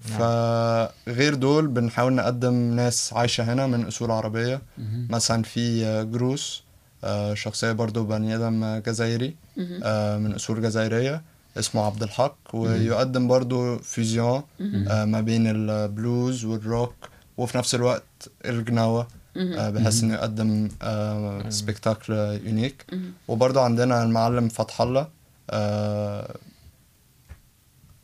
فغير 0.00 1.34
دول 1.34 1.66
بنحاول 1.66 2.12
نقدم 2.12 2.54
ناس 2.54 3.12
عايشة 3.12 3.52
هنا 3.52 3.66
من 3.66 3.84
أصول 3.86 4.10
عربية. 4.10 4.62
مثلا 5.10 5.42
في 5.42 5.86
آه، 5.86 6.02
جروس 6.02 6.62
آه، 7.04 7.34
شخصية 7.34 7.72
برضو 7.72 8.04
بني 8.04 8.36
آدم 8.36 8.78
جزائري 8.86 9.34
آه، 9.82 10.18
من 10.18 10.34
أصول 10.34 10.62
جزائرية 10.62 11.22
اسمه 11.58 11.82
عبد 11.86 12.02
الحق. 12.02 12.36
ويقدم 12.54 13.28
برضو 13.28 13.78
fusion 13.78 14.42
آه، 14.88 15.04
ما 15.04 15.20
بين 15.20 15.46
البلوز 15.46 16.44
والروك 16.44 16.94
وفي 17.36 17.58
نفس 17.58 17.74
الوقت 17.74 18.02
الجناوة. 18.44 19.00
آه، 19.00 19.06
بحيث 19.36 20.02
إنه 20.02 20.14
يقدم 20.14 20.68
آه، 20.82 21.48
spectacle 21.50 22.12
unique 22.44 22.86
وبرضو 23.28 23.60
عندنا 23.60 24.02
المعلم 24.02 24.48
فتح 24.48 24.80
الله 24.80 25.08
آه، 25.50 26.36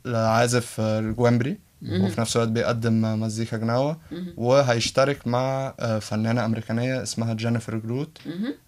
عازف 0.05 0.79
الجوامبري. 0.79 1.57
وفي 2.05 2.21
نفس 2.21 2.35
الوقت 2.35 2.49
بيقدم 2.49 3.19
مزيكا 3.21 3.57
جناوة. 3.57 3.97
وهيشترك 4.37 5.27
مع 5.27 5.73
آه، 5.79 5.99
فنانة 5.99 6.45
أمريكانية 6.45 7.03
اسمها 7.03 7.33
جينيفر 7.33 7.77
جلوت 7.77 8.17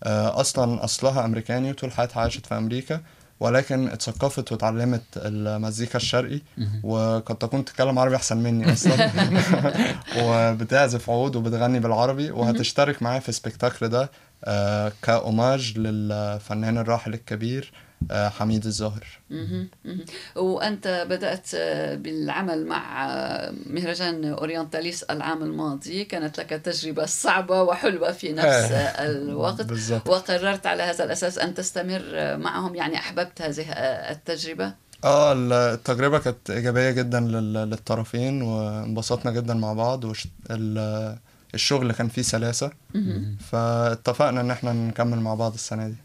آه، 0.03 0.39
أصلا 0.41 0.83
أصلها 0.83 1.25
أمريكاني 1.25 1.71
وطول 1.71 1.91
حياتها 1.91 2.21
عاشت 2.21 2.45
في 2.45 2.57
أمريكا. 2.57 3.01
ولكن 3.41 3.87
اتثقفت 3.89 4.51
وتعلمت 4.51 5.01
المزيكا 5.17 5.97
الشرقي 5.97 6.41
وقد 6.83 7.35
تكون 7.35 7.65
تتكلم 7.65 7.99
عربي 7.99 8.15
أحسن 8.15 8.37
مني 8.37 8.73
أصلا. 8.73 9.11
وبتعزف 10.23 11.09
عود 11.09 11.35
وبتغني 11.35 11.79
بالعربي 11.79 12.31
وهتشترك 12.31 13.03
معايا 13.03 13.19
في 13.19 13.29
السبيكتاكل 13.29 13.89
ده. 13.89 14.11
كأوماج 15.01 15.77
للفنان 15.77 16.77
الراحل 16.77 17.13
الكبير 17.13 17.71
آه، 18.11 18.29
حميد 18.29 18.65
الزاهر. 18.65 19.07
مهم. 19.29 19.69
وأنت 20.35 21.05
بدأت 21.09 21.47
آه، 21.55 21.95
بالعمل 21.95 22.65
مع 22.67 23.07
آه، 23.11 23.53
مهرجان 23.65 24.25
أورينتاليس 24.25 25.03
العام 25.03 25.43
الماضي 25.43 26.03
كانت 26.05 26.37
لك 26.39 26.49
تجربة 26.49 27.05
صعبة 27.05 27.61
وحلوة 27.61 28.11
في 28.11 28.31
نفس 28.33 28.45
آه. 28.45 28.75
آه، 28.75 29.11
الوقت 29.11 29.61
بالظبط. 29.61 30.09
وقررت 30.09 30.65
على 30.65 30.83
هذا 30.83 31.03
الأساس 31.03 31.37
أن 31.37 31.53
تستمر 31.53 32.01
آه، 32.13 32.35
معهم 32.35 32.75
يعني 32.75 32.95
أحببت 32.97 33.41
هذه 33.41 33.71
آه، 33.71 34.11
التجربة 34.11 34.73
آه 35.03 35.33
التجربة 35.73 36.19
كانت 36.19 36.49
إيجابية 36.49 36.91
جدا 36.91 37.19
لل- 37.19 37.53
للطرفين 37.53 38.41
وانبسطنا 38.41 39.31
جدا 39.31 39.53
مع 39.53 39.73
بعض 39.73 40.05
والشغل 41.53 41.91
كان 41.91 42.07
فيه 42.07 42.21
سلاسة. 42.21 42.71
فاتفقنا 43.51 44.41
إن 44.41 44.51
إحنا 44.51 44.73
نكمل 44.73 45.19
مع 45.19 45.33
بعض 45.35 45.53
السنة 45.53 45.87
دي. 45.87 45.95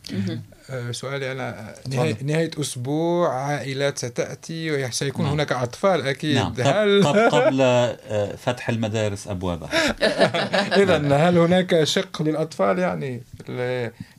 سؤالي 0.90 1.32
أنا 1.32 1.74
نهاية, 1.88 2.16
نهاية 2.22 2.50
أسبوع 2.60 3.34
عائلات 3.34 3.98
ستأتي 3.98 4.84
وسيكون 4.86 5.24
نعم. 5.24 5.34
هناك 5.34 5.52
أطفال 5.52 6.06
أكيد. 6.08 6.36
نعم 6.36 6.54
هل؟ 6.60 7.04
قب- 7.06 7.16
قبل 7.34 7.60
آه، 7.62 8.36
فتح 8.36 8.68
المدارس 8.68 9.28
أبوابها. 9.28 9.68
إذا 10.82 10.96
هل 11.28 11.38
هناك 11.38 11.84
شق 11.84 12.22
للأطفال 12.22 12.78
يعني؟ 12.78 13.22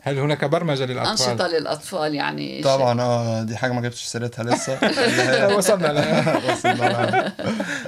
هل 0.01 0.20
هناك 0.20 0.46
برمجة 0.46 0.86
للأطفال؟ 0.86 1.30
أنشطة 1.30 1.48
للأطفال 1.48 2.16
يعني 2.16 2.62
طبعا 2.63 3.01
آه 3.01 3.44
دي 3.44 3.58
حاجة 3.58 3.72
ما 3.72 3.82
جبتش 3.82 4.04
سيرتها 4.04 4.44
لسه. 4.44 4.74
اللي 5.06 5.22
هي 5.22 5.54
وصلنا 5.56 5.88
لها. 5.88 6.51
وصلنا 6.51 6.74
لها. 6.75 7.34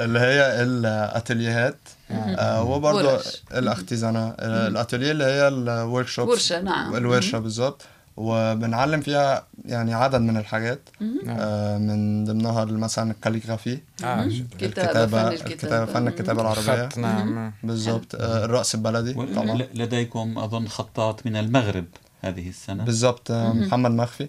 اللي 0.04 0.20
هي 0.20 0.62
الأتيليهات 0.64 1.78
آه 2.12 2.64
وبرضه 2.64 3.20
آه، 3.52 4.68
الأتيليه 4.68 5.12
اللي 5.12 5.24
هي 5.24 5.48
ال 5.48 6.08
workshop 6.08 6.28
ورشة 6.30 6.62
نعم. 6.62 6.96
الورشة 6.96 7.38
بالظبط. 7.40 7.82
وبنعلم 8.18 9.02
فيها 9.02 9.48
يعني 9.66 9.94
عدد 9.94 10.22
من 10.22 10.38
الحاجات 10.38 10.80
آه 11.28 11.78
من 11.78 12.26
ضمنها 12.26 12.66
مثلا 12.66 13.12
ال 13.12 13.17
calligraphie 13.17 13.80
آه، 14.04 14.30
كتابة 14.60 15.06
فن 15.08 15.28
الكتابة 15.28 15.28
الكتابة 15.30 15.52
الكتابة 15.54 15.86
فن 15.86 16.08
الكتابة 16.08 16.42
العربية. 16.42 16.90
خط 16.90 16.98
نعم 16.98 17.54
بالظبط. 17.64 18.16
آه 18.16 18.46
الرقص 18.46 18.76
البلدي 18.76 19.14
طبعا. 19.14 19.62
لديكم 19.74 20.38
أظن 20.38 20.68
خطاط 20.68 21.26
من 21.26 21.36
المغرب. 21.36 21.86
هذه 22.22 22.50
السنة. 22.50 22.84
بالظبط 22.84 23.32
آه 23.32 23.54
محمد 23.54 23.92
مخفي. 23.92 24.28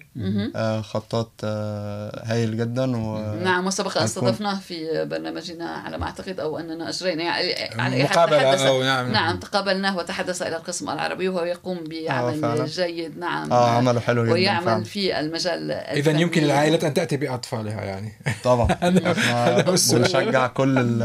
آه 0.56 0.80
خطاط 0.80 1.30
آه 1.44 2.22
هايل 2.24 2.56
جدا 2.56 2.96
و 2.96 3.34
نعم 3.44 3.66
وسبق 3.66 3.98
أن 3.98 4.04
استضفناه 4.04 4.58
في 4.58 5.04
برنامجنا 5.10 5.64
على 5.70 5.98
ما 5.98 6.04
أعتقد 6.04 6.40
أو 6.40 6.58
أننا 6.58 6.88
أجرينا. 6.88 7.22
يعني 7.22 7.80
على 7.82 8.02
مقابلة 8.04 8.68
أو 8.68 8.82
نعم. 8.82 9.12
نعم 9.12 9.38
تقابلناه 9.38 9.96
وتحدث 9.96 10.42
إلى 10.42 10.56
القسم 10.56 10.90
العربي 10.90 11.28
وهو 11.28 11.44
يقوم 11.44 11.84
بعمل. 11.84 12.66
جيد. 12.66 13.18
نعم. 13.18 13.52
آه 13.52 13.70
عمله 13.70 14.00
حلو 14.00 14.24
جدا 14.24 14.32
ويعمل 14.32 14.64
فعلا. 14.66 14.84
في 14.84 15.20
المجال 15.20 15.70
إذا. 15.72 16.10
يمكن 16.12 16.42
للعائلة 16.42 16.88
أن 16.88 16.94
تأتي 16.94 17.16
بأطفالها 17.16 17.84
يعني. 17.84 18.12
طبعا. 18.44 18.68
بنشجع 19.92 20.46
كل 20.46 20.78
ال- 20.78 21.02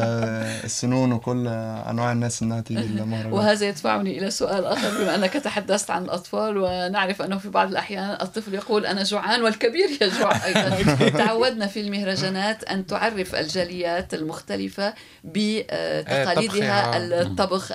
السنون 0.64 1.12
وكل 1.12 1.48
أنواع 1.48 2.12
الناس 2.12 2.42
إنها 2.44 2.62
تيجي 2.62 3.02
وهذا 3.32 3.66
يدفعني 3.68 4.18
إلى 4.20 4.32
سؤال 4.32 4.66
آخر 4.66 4.90
بما 5.04 5.16
أنك 5.16 5.34
تحدثت 5.34 5.92
عن 5.92 6.04
الأطفال 6.04 6.58
ونعرف 6.76 7.22
أنه 7.22 7.38
في 7.38 7.50
بعض 7.50 7.70
الأحيان 7.70 8.18
الطفل 8.22 8.54
يقول 8.54 8.86
أنا 8.86 9.04
جوعان 9.04 9.42
والكبير 9.44 9.90
يجوع 10.02 10.46
أيضا. 10.46 10.96
تعودنا 11.26 11.68
في 11.68 11.80
المهرجانات 11.82 12.64
أن 12.64 12.86
تعرف 12.86 13.36
الجاليات 13.36 14.14
المختلفة 14.14 14.94
بتقاليدها. 15.24 16.98
الطبخ 16.98 17.68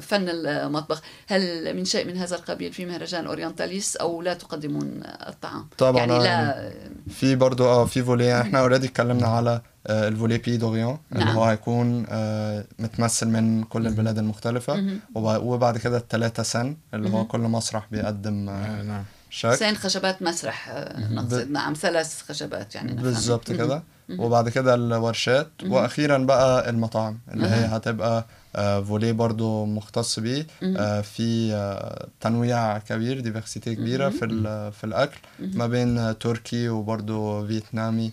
فن 0.00 0.28
المطبخ. 0.28 1.02
هل 1.28 1.76
من 1.76 1.84
شيء 1.84 2.04
من 2.06 2.16
هذا 2.16 2.36
القبيل 2.36 2.72
في 2.72 2.86
مهرجان 2.86 3.26
أورينتاليس 3.26 3.96
أو 3.96 4.22
لا 4.22 4.34
تقدمون 4.34 5.02
الطعام؟ 5.04 5.68
طبعاً، 5.78 5.98
يعني 5.98 6.18
لا. 6.18 6.72
في 7.10 7.34
برضو 7.34 7.64
آه 7.64 7.84
في 7.84 8.02
volet. 8.02 8.24
يعني 8.26 8.42
إحنا 8.42 8.60
already 8.60 8.86
اتكلمنا 8.86 9.26
على 9.26 9.60
ال 9.86 9.95
volet 9.95 10.38
pays 10.38 10.56
d'Orient 10.56 10.98
اللي 11.12 11.24
نعم. 11.24 11.36
هو 11.36 11.44
هيكون 11.44 12.06
آه، 12.08 12.64
متمثل 12.78 13.28
من 13.28 13.62
كل 13.64 13.86
البلاد 13.86 14.18
المختلفة. 14.18 14.84
وبعد 15.14 15.78
كده 15.78 15.96
التلاتة 15.96 16.42
scènes 16.42 16.76
اللي 16.94 17.10
هو 17.10 17.24
كل 17.24 17.40
مسرح 17.40 17.86
بيقدم 17.90 18.48
آه، 18.48 18.52
آه، 18.52 18.82
نعم. 18.82 19.04
شكل. 19.30 19.56
scène 19.56 19.74
خشبات 19.76 20.22
مسرح 20.22 20.68
آه، 20.68 21.08
نقصد. 21.08 21.50
نعم 21.50 21.72
ثلاث 21.74 22.22
خشبات 22.22 22.74
يعني. 22.74 22.92
بالظبط. 22.92 23.52
كده. 23.52 23.82
وبعد 24.18 24.48
كده 24.48 24.74
الورشات. 24.74 25.50
وأخيرا 25.66 26.18
بقى 26.18 26.70
المطاعم 26.70 27.18
اللي 27.34 27.46
هي 27.46 27.64
هتبقى 27.66 28.26
آه، 28.56 28.80
volet 28.82 29.12
برضو 29.12 29.64
مختص 29.64 30.20
بيه. 30.20 30.46
آه، 30.62 31.00
في 31.00 31.52
آه، 31.54 32.08
تنويع 32.20 32.78
كبير 32.78 33.20
diversité 33.20 33.74
كبيرة 33.74 34.08
في 34.08 34.24
ال- 34.24 34.72
في 34.72 34.84
الأكل. 34.84 35.18
ما 35.40 35.66
بين 35.66 35.98
آه، 35.98 36.12
تركي 36.12 36.68
وبرضو 36.68 37.46
فيتنامي. 37.46 38.06
آه، 38.06 38.10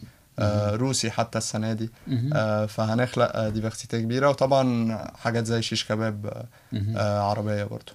روسي 0.76 1.12
حتى 1.12 1.38
السنة 1.38 1.74
دي. 1.74 1.90
آه، 2.34 2.66
فهنخلق 2.66 3.32
آه، 3.36 3.50
ديفرسيتي 3.50 4.02
كبيرة 4.02 4.30
وطبعا 4.30 4.98
حاجات 5.24 5.46
زي 5.46 5.62
شيش 5.62 5.86
كباب 5.88 6.26
آه، 6.26 6.46
آه، 6.98 7.20
عربية 7.30 7.64
برضو. 7.64 7.92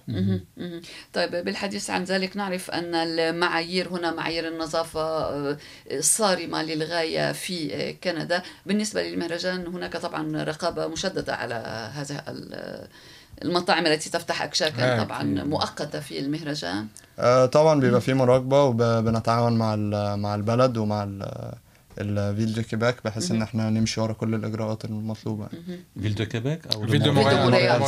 طيب 1.13 1.31
بالحديث 1.45 1.89
عن 1.89 2.03
ذلك 2.03 2.37
نعرف 2.37 2.71
أن 2.71 2.95
المعايير 2.95 3.87
هنا 3.89 4.11
معايير 4.11 4.47
النظافة 4.47 5.01
آه، 5.01 5.57
صارمة 5.99 6.63
للغاية 6.63 7.31
في 7.31 7.75
آه، 7.75 7.91
كندا. 8.03 8.41
بالنسبة 8.65 9.03
للمهرجان 9.03 9.67
هناك 9.67 9.97
طبعا 9.97 10.43
رقابة 10.43 10.87
مشددة 10.87 11.35
على 11.35 11.55
هذا 11.95 12.23
ال- 12.27 12.87
المطاعم 13.43 13.85
التي 13.85 14.09
تفتح 14.09 14.41
أكشاكا 14.41 14.99
آه، 14.99 15.03
طبعا. 15.03 15.23
مؤقتة 15.23 15.99
في 15.99 16.19
المهرجان. 16.19 16.87
آه، 17.19 17.45
طبعا 17.45 17.79
بيبقى 17.79 18.01
في 18.01 18.13
مراقبة 18.13 18.63
وبنتعاون 18.63 19.57
مع 19.57 19.73
ال- 19.73 20.19
مع 20.19 20.35
البلد 20.35 20.77
ومع 20.77 21.07
ال 22.01 22.10
ville 22.10 22.53
de 22.53 22.63
Québec 22.63 22.95
بحيث 23.05 23.31
إن 23.31 23.41
إحنا 23.41 23.69
نمشي 23.69 24.01
ورا 24.01 24.13
كل 24.13 24.35
الإجراءات 24.35 24.85
المطلوبة. 24.85 25.47
يعني. 25.51 25.79
ville 26.01 26.15
de 26.15 26.25
Québec 26.25 26.75
أو 26.75 26.87
ville 26.87 27.13
de 27.13 27.21
Montréal. 27.21 27.79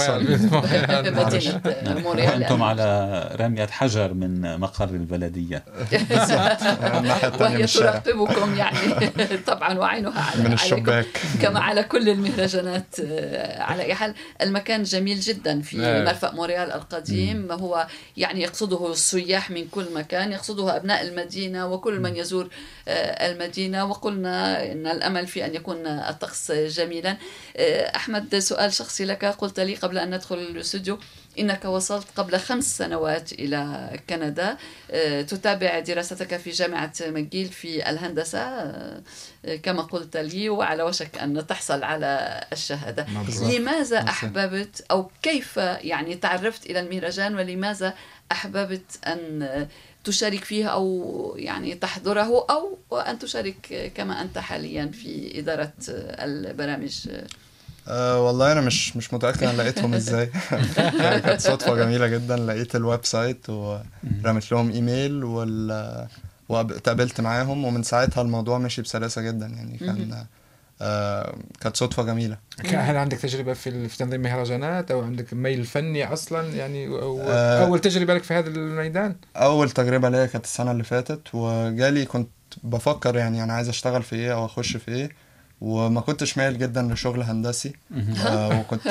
موريال. 2.02 2.41
وأنتم 2.41 2.63
على 2.63 3.28
رمية 3.39 3.65
حجر 3.65 4.13
من 4.13 4.60
مقر 4.60 4.91
من 4.91 5.06
وهي 7.39 7.65
تراقبكم 7.65 8.56
يعني 8.56 8.78
طبعا 9.47 9.78
وعينها 9.80 10.21
على 10.21 10.43
من. 10.43 10.54
الشباك. 10.54 11.06
كما 11.41 11.60
على 11.60 11.84
كل 11.84 12.10
المهرجانات 12.10 12.95
آه، 13.06 13.62
على 13.62 13.84
أي 13.84 13.95
حال. 13.95 14.13
المكان 14.41 14.84
جميل 14.84 15.19
جدا 15.19 15.62
في 15.62 15.78
نعم. 15.78 16.06
مرفأ 16.06 16.32
موريال 16.32 16.71
القديم. 16.71 17.52
هو 17.52 17.88
يعني 18.17 18.41
يقصده 18.41 18.91
السياح 18.91 19.52
من 19.52 19.67
كل 19.67 19.86
مكان 19.95 20.32
يقصده 20.32 20.76
أبناء 20.78 21.08
المدينة 21.08 21.67
وكل 21.67 22.00
من 22.00 22.15
يزور 22.15 22.50
آه، 22.88 23.32
المدينة. 23.32 23.86
وقلنا 24.01 24.71
إن 24.71 24.87
الأمل 24.87 25.27
في 25.27 25.45
أن 25.45 25.55
يكون 25.55 25.87
الطقس 25.87 26.51
جميلا. 26.51 27.17
آه، 27.57 27.95
أحمد 27.95 28.39
سؤال 28.39 28.73
شخصي 28.73 29.05
لك. 29.05 29.25
قلت 29.25 29.59
لي 29.59 29.75
قبل 29.75 29.97
أن 29.97 30.15
ندخل 30.15 30.35
الاستوديو 30.35 30.99
إنك 31.39 31.65
وصلت 31.65 32.07
قبل 32.15 32.39
خمس 32.39 32.77
سنوات 32.77 33.33
إلى 33.33 33.89
كندا. 34.09 34.57
آه، 34.91 35.21
تتابع 35.21 35.79
دراستك 35.79 36.37
في 36.37 36.49
جامعة 36.49 36.93
ماجيل 37.01 37.47
في 37.47 37.89
الهندسة؟ 37.89 38.39
آه، 38.39 39.01
كما 39.63 39.81
قلت 39.81 40.17
لي 40.17 40.49
وعلى 40.49 40.83
وشك 40.83 41.17
أن 41.17 41.47
تحصل 41.47 41.83
على 41.83 42.43
الشهادة. 42.53 43.05
مبروك. 43.09 43.53
لماذا 43.53 43.99
ميرسي. 43.99 44.09
أحببت 44.09 44.85
أو 44.91 45.11
كيف 45.21 45.57
يعني 45.57 46.15
تعرفت 46.15 46.65
إلى 46.65 46.79
المهرجان؟ 46.79 47.35
ولماذا 47.35 47.93
أحببت 48.31 49.07
أن 49.07 49.67
تشارك 50.03 50.43
فيه 50.43 50.65
أو 50.65 51.33
يعني 51.37 51.75
تحضره 51.75 52.45
أو 52.49 52.77
أن 52.99 53.19
تشارك 53.19 53.91
كما 53.95 54.21
أنت 54.21 54.37
حاليا 54.37 54.85
في 54.93 55.39
إدارة 55.39 55.73
البرامج. 55.89 57.09
أه 57.87 58.21
والله 58.25 58.51
أنا 58.51 58.61
مش 58.61 58.97
مش 58.97 59.13
متأكد 59.13 59.43
أنا 59.43 59.61
لقيتهم 59.61 59.93
إزاي. 59.99 60.29
يعني 60.77 61.21
كانت 61.21 61.41
صدفة 61.41 61.75
جميلة 61.75 62.07
جدا. 62.07 62.37
لقيت 62.37 62.75
ال 62.75 63.05
website 63.05 63.49
ورميت 63.49 64.51
لهم 64.51 64.71
إيميل 64.71 65.23
وال 65.23 66.07
واتقابلت 66.49 67.21
معاهم 67.21 67.65
ومن 67.65 67.83
ساعتها 67.83 68.21
الموضوع 68.21 68.57
مشي 68.57 68.81
بسلاسة 68.81 69.21
جدا. 69.21 69.45
يعني 69.47 69.77
كان 69.77 70.25
آه 70.81 71.35
كانت 71.61 71.77
صدفة 71.77 72.03
جميلة 72.03 72.37
هل 72.65 72.97
عندك 72.97 73.17
تجربة 73.17 73.53
في 73.53 73.97
تنظيم 73.97 74.21
مهرجانات 74.21 74.91
أو 74.91 75.01
عندك 75.01 75.33
ميل 75.33 75.65
فني 75.65 76.13
أصلا 76.13 76.55
يعني 76.55 76.87
أو 76.87 77.21
آه. 77.21 77.65
أول 77.65 77.79
تجربة 77.79 78.13
لك 78.13 78.23
في 78.23 78.33
هذا 78.33 78.49
الميدان؟ 78.49 79.15
أول 79.35 79.69
تجربة 79.69 80.09
ليا 80.09 80.25
كانت 80.25 80.45
السنة 80.45 80.71
اللي 80.71 80.83
فاتت 80.83 81.21
وجالي 81.33 82.05
كنت 82.05 82.29
بفكر 82.63 83.15
يعني 83.15 83.43
أنا 83.43 83.53
عايز 83.53 83.69
أشتغل 83.69 84.03
في 84.03 84.15
إيه 84.15 84.33
أو 84.33 84.45
أخش 84.45 84.77
في 84.77 84.91
إيه 84.91 85.09
وما 85.62 86.02
كنتش 86.02 86.38
مايل 86.38 86.58
جدا 86.58 86.82
لشغل 86.82 87.21
هندسي. 87.21 87.74
آه 88.28 88.60
وكنت 88.60 88.88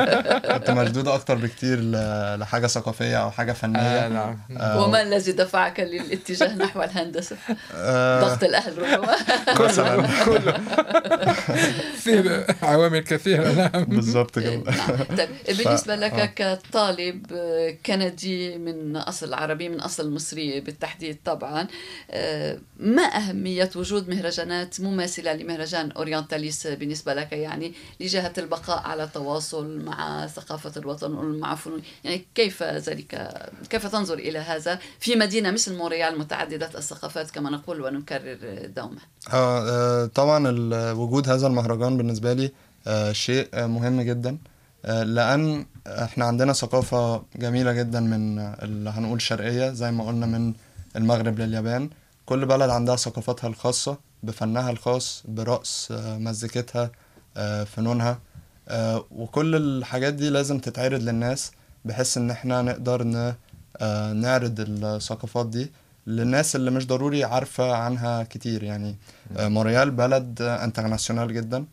كنت 0.54 0.70
مشدود 0.70 1.08
أكتر 1.08 1.34
بكتير 1.34 1.80
ل- 1.80 2.38
لحاجة 2.40 2.66
ثقافية 2.66 3.16
أو 3.22 3.30
حاجة 3.30 3.52
فنية. 3.52 3.78
آه 3.80 4.08
نعم. 4.08 4.38
آه، 4.58 4.84
وما 4.84 5.02
الذي 5.02 5.32
دفعك 5.32 5.80
للاتجاه 5.80 6.54
نحو 6.64 6.82
الهندسة؟ 6.82 7.36
آه 7.74 8.20
ضغط 8.20 8.44
الأهل 8.44 8.78
ربما 8.78 9.16
مثلا. 9.66 10.06
في 11.96 12.44
عوامل 12.62 12.98
كثيرة 13.00 13.52
نعم. 13.52 13.84
بالظبط 13.84 14.38
كده. 14.38 14.56
نعم. 14.56 15.16
طيب 15.18 15.28
بالنسبة 15.64 15.96
لك 15.96 16.12
آه. 16.40 16.54
كطالب 16.54 17.26
كندي 17.86 18.58
من 18.58 18.96
أصل 18.96 19.34
عربي 19.34 19.68
من 19.68 19.80
أصل 19.80 20.10
مصري 20.14 20.60
بالتحديد 20.60 21.18
طبعا 21.24 21.66
آه، 22.10 22.58
ما 22.76 23.02
أهمية 23.02 23.70
وجود 23.76 24.08
مهرجانات 24.08 24.80
مماثلة 24.80 25.32
لمهرجان 25.32 25.90
أورينتاليس 26.04 26.66
بالنسبة 26.66 27.14
لك 27.14 27.32
يعني 27.32 27.72
لجهة 28.00 28.32
البقاء 28.38 28.82
على 28.86 29.08
تواصل 29.14 29.84
مع 29.84 30.26
ثقافة 30.26 30.72
الوطن 30.76 31.14
ومع 31.14 31.54
فنون؟ 31.54 31.82
يعني 32.04 32.24
كيف 32.34 32.62
ذلك؟ 32.62 33.32
كيف 33.70 33.86
تنظر 33.86 34.14
إلى 34.14 34.38
هذا 34.38 34.78
في 35.00 35.16
مدينة 35.16 35.50
مثل 35.50 35.76
مونريال 35.76 36.18
متعددة 36.18 36.70
الثقافات 36.78 37.30
كما 37.30 37.50
نقول 37.50 37.80
ونكرر 37.80 38.38
دوما؟ 38.76 38.98
آه 39.32 39.68
آه، 39.68 40.06
طبعا 40.06 40.48
وجود 40.92 41.28
هذا 41.28 41.46
المهرجان 41.46 41.96
بالنسبة 41.96 42.32
لي 42.32 42.50
آه 42.86 43.12
شيء 43.12 43.48
مهم 43.66 44.00
جدا. 44.00 44.38
آه 44.84 45.02
لأن 45.02 45.66
إحنا 45.86 46.24
عندنا 46.24 46.52
ثقافة 46.52 47.22
جميلة 47.36 47.72
جدا 47.72 48.00
من 48.00 48.38
اللي 48.38 48.90
هنقول 48.90 49.22
شرقية 49.22 49.70
زي 49.70 49.90
ما 49.90 50.06
قلنا 50.06 50.26
من 50.26 50.52
المغرب 50.96 51.38
لليابان. 51.38 51.90
كل 52.26 52.46
بلد 52.46 52.70
عندها 52.70 52.96
ثقافتها 52.96 53.48
الخاصة. 53.48 53.98
بفنها 54.26 54.70
الخاص 54.70 55.22
برقص 55.28 55.88
آه، 55.92 56.18
مزيكتها 56.18 56.90
آه، 57.36 57.64
فنونها 57.64 58.18
آه، 58.68 59.04
وكل 59.10 59.56
الحاجات 59.56 60.14
دي 60.14 60.30
لازم 60.30 60.58
تتعرض 60.58 61.02
للناس 61.02 61.52
بحيث 61.84 62.16
إن 62.18 62.30
إحنا 62.30 62.62
نقدر 62.62 63.02
نعرض 64.14 64.54
الثقافات 64.68 65.46
دي 65.46 65.72
للناس 66.06 66.56
اللي 66.56 66.70
مش 66.70 66.86
ضروري 66.86 67.24
عارفة 67.24 67.74
عنها 67.74 68.22
كتير. 68.22 68.62
يعني 68.62 68.96
مونريال 69.38 69.90
بلد 69.90 70.42
international 70.42 71.34
جدا 71.34 71.64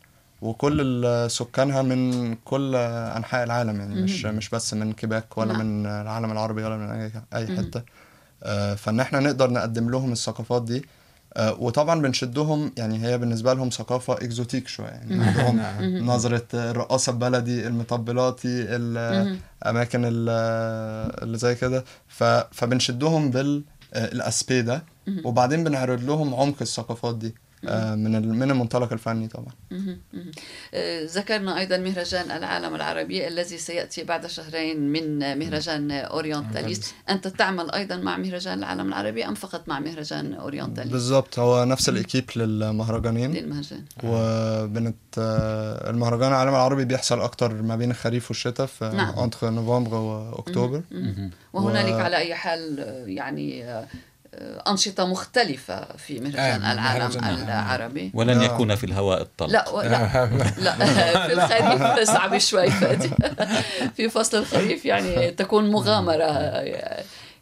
وكل 0.42 1.06
سكانها 1.32 1.82
من 1.82 2.36
كل 2.36 2.76
أنحاء 2.76 3.44
العالم. 3.44 3.80
يعني 3.80 3.96
مش 4.02 4.26
مش 4.26 4.50
بس 4.50 4.74
من 4.74 4.94
كيباك 4.94 5.38
ولا. 5.38 5.54
من 5.54 5.86
العالم 5.86 6.32
العربي 6.32 6.64
ولا 6.64 6.78
من. 6.78 7.12
حتة. 7.58 7.82
آه، 8.44 8.76
فإن 8.76 9.00
إحنا 9.00 9.20
نقدر 9.20 9.50
نقدم 9.52 9.90
لهم 9.90 10.12
الثقافات 10.12 10.64
دي 10.64 10.86
وطبعا 11.40 12.02
بنشدهم 12.02 12.72
يعني 12.78 13.06
هي 13.08 13.18
بالنسبة 13.18 13.54
لهم 13.54 13.70
ثقافة 13.70 14.14
exotique 14.14 14.68
شوية. 14.68 14.88
يعني 14.88 15.24
عندهم. 15.24 15.60
نظرة 16.06 16.46
الرقاصة 16.54 17.12
البلدي 17.12 17.68
المطبلاتي 17.68 18.48
مهم. 18.64 19.40
الأماكن 19.64 20.02
ال- 20.06 20.30
اللي 21.24 21.38
زي 21.38 21.56
كده. 21.56 21.84
فبنشدهم 22.52 23.30
بالأسبي 23.32 24.62
ده. 24.62 24.84
وبعدين 25.24 25.64
بنعرض 25.64 26.04
لهم 26.04 26.36
عمق 26.36 26.56
الثقافات 26.62 27.16
دي. 27.16 27.28
آه، 27.28 27.51
من 27.96 28.16
ال- 28.16 28.34
من 28.34 28.52
المنطلق 28.52 28.94
الفني 28.94 29.28
طبعا. 29.28 29.54
آه، 30.74 31.06
ذكرنا 31.06 31.60
أيضا 31.60 31.78
مهرجان 31.78 32.32
العالم 32.32 32.76
العربي 32.76 33.28
الذي 33.28 33.58
سيأتي 33.58 34.04
بعد 34.04 34.28
شهرين 34.28 34.80
من 34.92 35.40
مهرجان 35.40 35.92
أورينتاليس 35.92 36.94
أنت 37.10 37.28
تعمل 37.28 37.72
أيضا 37.72 37.96
مع 37.96 38.18
مهرجان 38.18 38.60
العالم 38.60 38.88
العربي 38.88 39.26
أم 39.26 39.34
فقط 39.34 39.70
مع 39.70 39.80
مهرجان 39.80 40.34
أورينتاليس 40.34 40.92
بالظبط 40.92 41.40
هو 41.40 41.66
نفس 41.66 41.90
الإكيب 41.90 42.30
للمهرجانين. 42.36 43.32
للمهرجان. 43.34 43.86
وبنت 44.04 44.96
آه، 45.18 45.90
المهرجان 45.90 46.28
العالم 46.30 46.50
العربي 46.50 46.86
بيحصل 46.86 47.22
أكتر 47.22 47.54
ما 47.62 47.76
بين 47.76 47.92
الخريف 47.92 48.30
والشتاء 48.32 48.66
في 48.66 48.90
نعم. 48.94 49.30
نوفمبر 49.44 49.96
وأكتوبر 49.98 50.82
وهنالك 51.54 51.94
و- 51.94 51.98
على 51.98 52.18
أي 52.18 52.36
حال 52.36 52.80
آه، 52.80 53.06
يعني 53.06 53.66
آه، 53.66 53.80
آه، 53.82 53.88
أنشطة 54.68 55.06
مختلفة 55.06 55.98
في 55.98 56.20
مهرجان 56.20 56.62
آه، 56.64 56.74
العالم 56.74 57.06
مهرجان- 57.22 57.44
العربي. 57.50 58.12
ولن 58.14 58.38
لا. 58.40 58.46
يكون 58.46 58.76
في 58.76 58.84
الهواء 58.84 59.22
الطلق. 59.22 59.50
لا 59.52 59.70
و- 59.70 59.82
لا. 59.82 60.30
لا 60.58 60.76
في 61.28 61.34
الخريف 61.34 62.00
صعب 62.16 62.38
شوي. 62.38 62.72
فادي 62.72 63.10
في 63.96 64.10
فصل 64.10 64.38
الخريف 64.38 64.86
يعني 64.86 65.32
تكون 65.32 65.70
مغامرة 65.72 66.52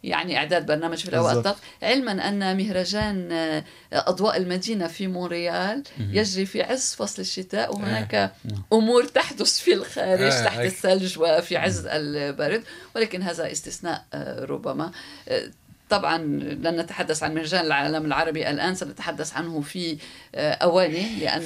يعني 0.04 0.38
إعداد 0.38 0.65
برنامج 0.65 0.97
في 0.97 1.10
الهواء. 1.10 1.34
الطلق. 1.38 1.58
علما 1.84 2.12
أن 2.30 2.58
مهرجان 2.58 3.32
آه، 3.32 3.63
أضواء 3.93 4.38
المدينة 4.38 4.88
في 4.88 5.08
مونريال 5.08 5.84
يجري 5.99 6.45
في 6.45 6.63
عز 6.63 6.95
فصل 6.99 7.21
الشتاء 7.21 7.75
وهناك 7.75 8.32
أمور 8.73 9.04
تحدث 9.04 9.60
في 9.60 9.73
الخارج 9.73 10.21
آه، 10.21 10.43
تحت. 10.45 10.60
الثلج 10.60 11.19
وفي 11.19 11.58
عز 11.58 11.86
البرد. 11.88 12.63
ولكن 12.95 13.21
هذا 13.21 13.52
استثناء 13.52 14.04
آه، 14.13 14.45
ربما. 14.45 14.91
آه، 15.30 15.43
طبعا 15.89 16.17
لن 16.17 16.80
نتحدث 16.80 17.23
عن 17.23 17.34
مهرجان 17.34 17.65
العالم 17.65 18.06
العربي 18.06 18.49
الآن 18.49 18.75
سنتحدث 18.75 19.34
عنه 19.34 19.62
في 19.62 19.97
آه، 20.36 20.52
اوانه 20.54 21.19
لأن 21.19 21.43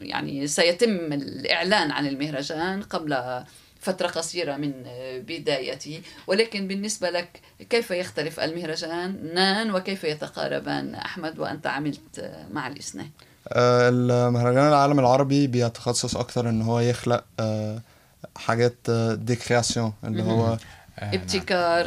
يعني 0.00 0.46
سيتم 0.46 1.12
الإعلان 1.12 1.90
عن 1.90 2.06
المهرجان 2.06 2.82
قبل 2.82 3.42
فترة 3.80 4.06
قصيرة 4.06 4.56
من 4.56 4.72
آه، 4.86 5.18
بدايته. 5.18 6.00
ولكن 6.26 6.68
بالنسبة 6.68 7.10
لك 7.10 7.40
كيف 7.70 7.90
يختلف 7.90 8.40
المهرجانان 8.40 9.74
وكيف 9.74 10.04
يتقاربان 10.04 10.94
أحمد 10.94 11.38
وأنت 11.38 11.66
عملت 11.66 12.18
آه، 12.18 12.46
مع 12.52 12.66
الاثنين؟ 12.66 13.10
آه، 13.48 13.88
المهرجان 13.88 14.68
العالم 14.68 14.98
العربي 14.98 15.46
بيتخصص 15.46 16.16
أكتر 16.16 16.48
إن 16.48 16.62
هو 16.62 16.80
يخلق 16.80 17.24
آه، 17.40 17.82
حاجات 18.36 18.90
دي 19.12 19.36
créations 19.36 19.92
اللي 20.04 20.22
هو 20.22 20.56
ابتكار. 21.02 21.86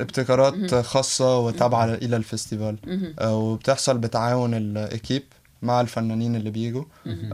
ابتكارات 0.00 0.74
خاصة 0.74 1.38
وتابعة 1.38 1.84
إلى 1.94 2.16
ال 2.16 2.22
festival. 2.22 2.76
مهم. 2.86 3.14
آه، 3.18 3.36
وبتحصل 3.36 3.98
بتعاون 3.98 4.54
ال 4.54 4.64
équipe 4.64 5.22
مع 5.62 5.80
الفنانين 5.80 6.36
اللي 6.36 6.50
بيجوا. 6.50 6.84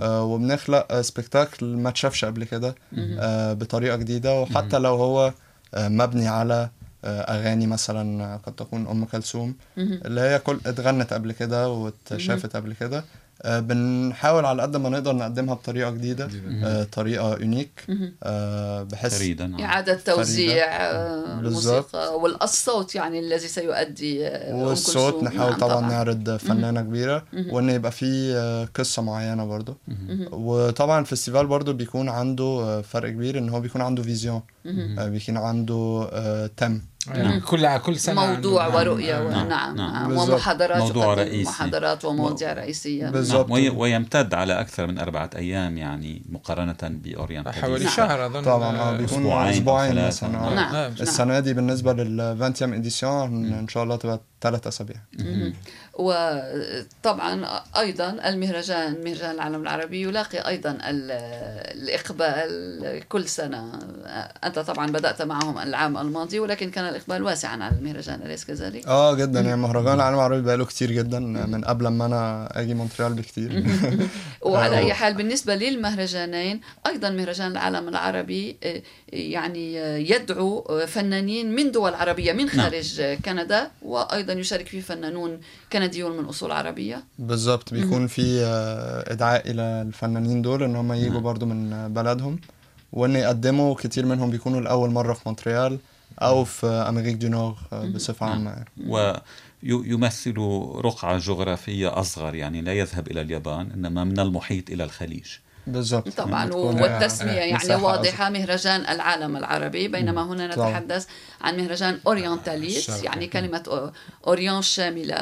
آه، 0.03 0.23
وبنخلق 0.25 0.87
آه، 0.93 1.03
spectacle 1.03 1.67
ما 1.77 1.89
اتشافش 1.89 2.25
قبل 2.25 2.45
كده 2.45 2.75
آه، 2.99 3.53
بطريقة 3.53 3.97
جديدة. 3.97 4.41
وحتى 4.41 4.79
لو 4.79 4.95
هو 4.95 5.33
آه، 5.75 5.89
مبني 5.89 6.29
على 6.29 6.71
آه، 7.05 7.21
أغاني 7.21 7.67
مثلا 7.67 8.25
آه، 8.25 8.37
قد 8.37 8.53
تكون 8.53 8.87
أم 8.87 9.05
كلثوم. 9.05 9.55
اللي 9.79 10.21
هي 10.21 10.39
كل 10.39 10.59
اتغنت 10.67 11.13
قبل 11.13 11.33
كده 11.33 11.69
واتشافت 11.71 12.57
قبل 12.57 12.73
كده. 12.73 12.99
آه، 12.99 13.05
بنحاول 13.45 14.45
على 14.45 14.63
قد 14.63 14.77
ما 14.77 14.89
نقدر 14.89 15.13
نقدمها 15.17 15.55
بطريقة 15.55 15.91
جديدة 15.91 16.29
آه، 16.65 16.85
طريقة 16.85 17.31
unique. 17.41 17.85
آه، 18.23 18.83
بحيث 18.83 19.19
فريدا 19.19 19.57
آه. 19.59 19.63
إعادة 19.65 19.95
توزيع 19.95 20.65
آه، 20.67 21.41
بالظبط. 21.41 21.95
الموسيقى 21.95 22.21
والصوت 22.21 22.95
يعني 22.95 23.19
الذي 23.19 23.49
سيؤدي 23.49 24.27
آه، 24.27 24.55
والصوت. 24.57 25.23
نحاول 25.23 25.51
نعم 25.51 25.61
طبعا 25.61 25.81
نعرض 25.81 26.37
فنانة 26.37 26.81
كبيرة 26.81 27.25
مهم. 27.33 27.53
وإن 27.53 27.71
يبقى 27.71 27.93
في 27.93 28.35
آه، 28.37 28.69
قصة 28.75 29.03
معينة 29.03 29.45
برضو. 29.47 29.77
وطبعا 30.33 31.01
ال 31.01 31.06
festival 31.06 31.47
برضو 31.47 31.73
بيكون 31.73 32.09
عنده 32.09 32.45
آه، 32.45 32.81
فرق 32.81 33.11
كبير 33.11 33.39
إن 33.39 33.49
هو 33.49 33.61
بيكون 33.61 33.81
عنده 33.83 34.03
vision. 34.03 34.43
آه، 34.99 35.09
بيكون 35.09 35.37
عنده 35.37 36.09
آه، 36.13 36.51
thème 36.57 36.81
يعني 37.09 37.41
كل 37.41 37.79
كل 37.79 37.97
سنة 37.99 38.27
موضوع 38.27 38.65
عنده- 38.65 38.77
ورؤية 38.77 39.15
نعم. 39.19 39.27
ونعم 39.27 39.49
نعم. 39.49 39.77
نعم 39.77 40.09
بالضبط. 40.09 40.29
ومحاضرات 40.31 40.79
موضوع 40.83 41.15
رئيسي. 41.15 41.51
محاضرات 41.51 42.05
ومواضيع 42.05 42.53
رئيسية 42.53 43.11
بالضبط. 43.11 43.45
نعم 43.49 43.53
وي- 43.53 43.69
ويمتد 43.69 44.35
على 44.35 44.61
أكثر 44.61 44.87
من 44.87 44.99
أربعة 44.99 45.31
أيام 45.37 45.79
يعني 45.79 46.23
مقارنة 46.29 46.77
بأورينتاليس 46.83 47.59
حوالي 47.59 47.85
نعم. 47.85 47.93
شهر 47.95 48.27
أظن 48.27 48.43
طبعا 48.43 48.77
آه 48.77 48.97
بيكون 48.97 49.33
أسبوعين 49.33 49.93
ثلاثة. 49.93 50.07
مثلا 50.07 50.39
آه. 50.51 50.55
نعم. 50.55 50.73
نعم. 50.73 50.93
السنة 51.01 51.41
دي 51.41 51.55
بالنسبة 51.55 51.93
لل 51.93 52.21
20 52.43 52.75
اديسيون 52.75 53.53
إن 53.53 53.69
شاء 53.69 53.83
الله 53.83 53.97
تبقى 53.97 54.21
ثلاث 54.41 54.67
أسابيع. 54.67 54.97
وطبعا 55.99 57.61
أيضا 57.79 58.11
المهرجان 58.29 59.05
مهرجان 59.05 59.31
العالم 59.31 59.63
العربي 59.63 60.03
يلاقي 60.03 60.39
أيضا 60.49 60.71
ال- 60.71 61.11
الإقبال 61.83 63.03
كل 63.09 63.29
سنة. 63.29 63.79
أنت 64.45 64.59
طبعا 64.59 64.87
بدأت 64.87 65.23
معهم 65.23 65.59
العام 65.59 65.97
الماضي 65.99 66.39
ولكن 66.41 66.71
كان 66.71 66.89
الإقبال 66.89 67.23
واسعا 67.23 67.63
على 67.65 67.77
المهرجان 67.79 68.23
أليس 68.23 68.45
كذلك؟ 68.45 68.87
آه 68.87 69.15
جدا. 69.15 69.41
يعني 69.41 69.57
مهرجان 69.57 69.95
العالم 69.95 70.17
العربي 70.17 70.43
بقاله 70.43 70.65
كتير 70.65 70.93
جدا 70.93 71.19
من 71.21 71.65
قبل 71.65 71.89
ما 71.89 72.07
أنا 72.07 72.49
أجي 72.61 72.75
مونتريال 72.75 73.15
بكتير. 73.15 73.65
وعلى 74.43 74.79
أي 74.79 74.95
حال 74.95 75.15
بالنسبة 75.15 75.55
للمهرجانين 75.55 76.61
أيضا 76.87 77.11
مهرجان 77.11 77.51
العالم 77.53 77.89
العربي 77.89 78.57
آه، 78.65 78.83
يعني 79.13 79.81
آه، 79.81 79.97
يدعو 79.97 80.59
آه، 80.59 80.85
فنانين 80.85 81.55
من 81.55 81.71
دول 81.71 81.95
عربية 81.95 82.33
من 82.33 82.49
خارج 82.49 83.01
آه، 83.01 83.15
كندا 83.15 83.71
وأيضا 83.83 84.33
يشارك 84.33 84.67
فيه 84.67 84.81
فنانون 84.81 85.41
كنديون 85.87 86.17
من 86.17 86.25
أصول 86.25 86.53
عربية. 86.53 87.05
بالظبط 87.19 87.75
بيكون 87.75 88.07
في 88.07 88.45
آه، 88.45 89.13
إدعاء 89.13 89.51
إلى 89.51 89.63
الفنانين 89.63 90.43
دول 90.43 90.63
إن 90.63 90.77
هم 90.77 90.93
يجوا 90.93 91.21
برضو 91.21 91.47
من 91.47 91.93
بلدهم 91.95 92.39
وإن 92.93 93.17
يقدموا 93.17 93.75
كتير 93.75 94.07
منهم 94.07 94.31
بيكونوا 94.31 94.61
لاول 94.61 94.91
مرة 94.91 95.13
في 95.13 95.21
مونتريال 95.27 95.79
أو 96.23 96.45
في 96.45 96.67
Amérique 96.67 97.17
du 97.17 97.29
Nord 97.29 97.57
آه، 97.73 97.87
بصفة 97.87 98.27
عامة. 98.27 98.51
يعني. 98.51 99.21
ويمثل 99.63 100.35
رقعة 100.85 101.19
جغرافية 101.19 102.01
أصغر 102.01 102.35
يعني 102.35 102.61
لا 102.61 102.73
يذهب 102.73 103.11
إلى 103.11 103.21
اليابان 103.21 103.71
إنما 103.71 104.05
من 104.05 104.21
المحيط 104.21 104.71
إلى 104.71 104.85
الخليج. 104.85 105.27
بالظبط 105.67 106.09
طبعا 106.09 106.53
والتسمية 106.53 107.33
يعني 107.33 107.55
مساحة 107.55 107.85
واضحه 107.85 108.31
مهرجان 108.31 108.81
العالم 108.81 109.37
العربي 109.37 109.89
بينما 109.89 110.23
هنا. 110.23 110.47
نتحدث 110.47 111.07
عن 111.41 111.57
مهرجان 111.57 112.01
Orientalys 112.07 112.77
الشرقي. 112.77 113.05
يعني 113.05 113.27
كلمة 113.27 113.93
Orient 114.27 114.63
شاملة 114.63 115.17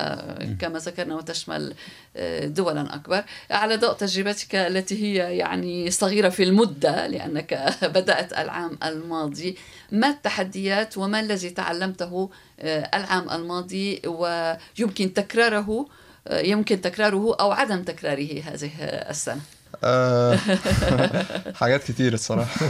كما 0.60 0.78
ذكرنا 0.78 1.14
وتشمل 1.16 1.74
آه، 2.16 2.46
دولا 2.46 2.94
أكبر. 2.94 3.24
على 3.50 3.76
ضوء 3.76 3.92
تجربتك 3.92 4.54
التي 4.54 5.02
هي 5.02 5.36
يعني 5.36 5.90
صغيرة 5.90 6.28
في 6.28 6.42
المدة 6.42 7.06
لأنك 7.06 7.74
بدأت 7.96 8.32
العام 8.32 8.78
الماضي 8.84 9.56
ما 9.92 10.10
التحديات 10.10 10.98
وما 10.98 11.20
الذي 11.20 11.50
تعلمته 11.50 12.30
آه، 12.60 12.90
العام 12.94 13.30
الماضي؟ 13.30 14.02
ويمكن 14.06 15.14
تكراره 15.14 15.86
آه، 16.28 16.40
يمكن 16.40 16.80
تكراره 16.80 17.36
أو 17.40 17.52
عدم 17.52 17.82
تكراره 17.82 18.42
هذه 18.44 18.70
السنة؟ 19.10 19.40
آه، 19.40 19.53
حاجات 21.60 21.84
كتير 21.84 22.12
الصراحة. 22.14 22.66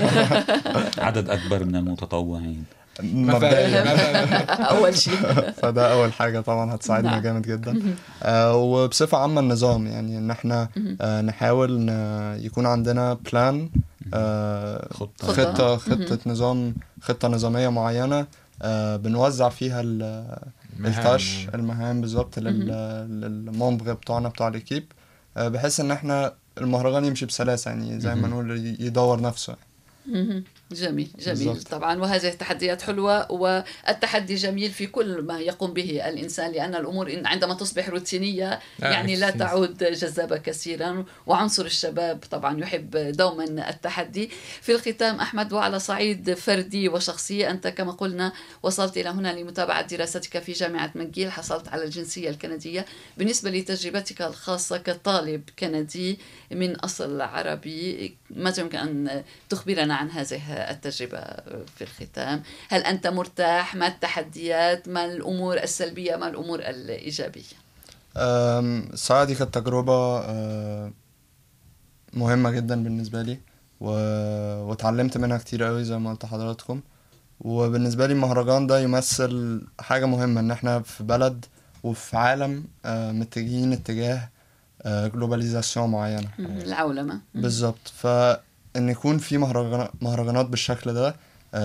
عدد 1.06 1.30
أكبر 1.30 1.64
من 1.64 1.76
المتطوعين. 1.76 2.64
مبدئيا 3.02 3.84
أول 4.76 4.98
شيء. 4.98 5.14
فده 5.62 5.92
أول 5.92 6.12
حاجة 6.12 6.40
طبعا 6.40 6.74
هتساعدنا 6.74 7.10
نعم. 7.10 7.22
جامد 7.22 7.42
جدا. 7.42 7.82
آه 8.22 8.56
وبصفة 8.56 9.18
عامة 9.18 9.40
النظام 9.40 9.86
يعني 9.86 10.18
إن 10.18 10.30
إحنا 10.30 10.68
آه 11.00 11.20
نحاول 11.20 11.80
ن- 11.80 12.38
يكون 12.40 12.66
عندنا 12.66 13.14
بلان 13.14 13.70
آه 14.14 14.88
خطة. 14.94 15.26
خطة 15.32 15.76
خطة. 15.76 16.18
نظام 16.26 16.74
خطة 17.02 17.28
نظامية 17.28 17.68
معينة 17.68 18.26
آه 18.62 18.96
بنوزع 18.96 19.48
فيها 19.48 19.80
ال- 19.80 20.38
التاش 20.84 21.46
المهام 21.54 22.00
بالظبط 22.00 22.38
لل- 22.38 22.68
للمومبر 23.20 23.92
بتوعنا 23.92 24.28
بتوع 24.28 24.48
الإكيب. 24.48 24.92
آه 25.36 25.48
بحيث 25.48 25.80
إن 25.80 25.90
إحنا 25.90 26.32
المهرجان 26.58 27.04
يمشي 27.04 27.26
بسلاسة 27.26 27.70
يعني 27.70 28.00
زي 28.00 28.14
ما 28.14 28.28
نقول 28.28 28.76
يدور 28.80 29.20
نفسه. 29.20 29.56
جميل 30.06 30.44
جميل. 30.72 31.08
بالزبط. 31.18 31.68
طبعا 31.68 31.98
وهذه 32.00 32.28
التحديات 32.28 32.82
حلوة 32.82 33.32
والتحدي 33.32 34.34
جميل 34.34 34.70
في 34.70 34.86
كل 34.86 35.22
ما 35.22 35.40
يقوم 35.40 35.72
به 35.72 36.08
الإنسان 36.08 36.52
لأن 36.52 36.74
الأمور 36.74 37.22
عندما 37.24 37.54
تصبح 37.54 37.88
روتينية 37.88 38.60
يعني 38.78 39.16
لا 39.16 39.30
تعود 39.30 39.78
جذابة 39.78 40.36
كثيرا. 40.36 41.04
وعنصر 41.26 41.64
الشباب 41.64 42.18
طبعا 42.30 42.60
يحب 42.60 42.96
دوما 42.96 43.68
التحدي. 43.70 44.30
في 44.62 44.72
الختام 44.74 45.20
أحمد 45.20 45.52
وعلى 45.52 45.78
صعيد 45.78 46.34
فردي 46.34 46.88
وشخصي 46.88 47.50
أنت 47.50 47.68
كما 47.68 47.92
قلنا 47.92 48.32
وصلت 48.62 48.96
إلى 48.96 49.08
هنا 49.08 49.40
لمتابعة 49.40 49.86
دراستك 49.86 50.38
في 50.38 50.52
جامعة 50.52 50.90
ماجيل. 50.94 51.32
حصلت 51.32 51.68
على 51.68 51.84
الجنسية 51.84 52.30
الكندية. 52.30 52.86
بالنسبة 53.16 53.50
لتجربتك 53.50 54.22
الخاصة 54.22 54.78
كطالب 54.78 55.42
كندي 55.58 56.18
من 56.50 56.76
أصل 56.76 57.20
عربي 57.20 58.14
ماذا 58.30 58.60
يمكن 58.60 58.78
أن 58.78 59.22
تخبرنا 59.48 59.93
عن 59.94 60.10
هذه 60.10 60.52
التجربة 60.52 61.20
في 61.76 61.82
الختام. 61.82 62.42
هل 62.68 62.80
أنت 62.80 63.06
مرتاح 63.06 63.74
ما 63.74 63.86
التحديات 63.86 64.88
ما 64.88 65.04
الأمور 65.04 65.56
السلبية 65.56 66.16
ما 66.16 66.28
الأمور 66.28 66.58
الإيجابية؟ 66.60 67.42
صراحة 68.94 69.24
دي 69.24 69.34
كانت 69.34 69.54
تجربة 69.54 70.20
مهمة 72.12 72.50
جدا 72.50 72.82
بالنسبة 72.84 73.22
لي 73.22 73.38
و... 73.80 73.88
واتعلمت 74.68 75.18
منها 75.18 75.38
كتير 75.38 75.62
قوي 75.64 75.84
زي 75.84 75.98
ما 75.98 76.10
قلت 76.10 76.26
حضراتكم 76.26 76.80
وبالنسبة 77.40 78.06
لي 78.06 78.12
المهرجان 78.12 78.66
ده 78.66 78.80
يمثل 78.80 79.62
حاجة 79.80 80.04
مهمة 80.06 80.40
إن 80.40 80.50
إحنا 80.50 80.80
في 80.80 81.04
بلد 81.04 81.44
وفي 81.82 82.16
عالم 82.16 82.64
متجهين 82.86 83.72
اتجاه 83.72 84.28
جلوباليزاسيون 84.86 85.90
معينة. 85.90 86.28
العولمة. 86.38 87.20
بالظبط. 87.34 87.92
فان 88.74 88.88
يكون 88.88 89.18
في 89.18 89.38
مهرجانات 90.02 90.46
بالشكل 90.46 90.92
ده 90.94 91.16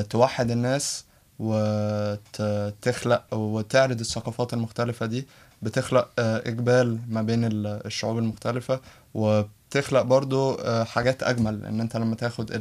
توحد 0.10 0.52
الناس 0.52 1.04
وتخلق 1.39 3.34
وتعرض 3.34 4.00
الثقافات 4.00 4.54
المختلفة 4.54 5.06
دي. 5.06 5.28
بتخلق 5.62 6.10
إقبال 6.19 7.00
ما 7.10 7.22
بين 7.22 7.39
الشعوب 7.65 8.17
المختلفة 8.17 8.80
وبتخلق 9.13 10.02
برضو 10.02 10.58
حاجات 10.84 11.24
أجمل. 11.24 11.65
إن 11.65 11.82
أنت 11.82 11.98
لما 11.98 12.15
تاخد 12.15 12.52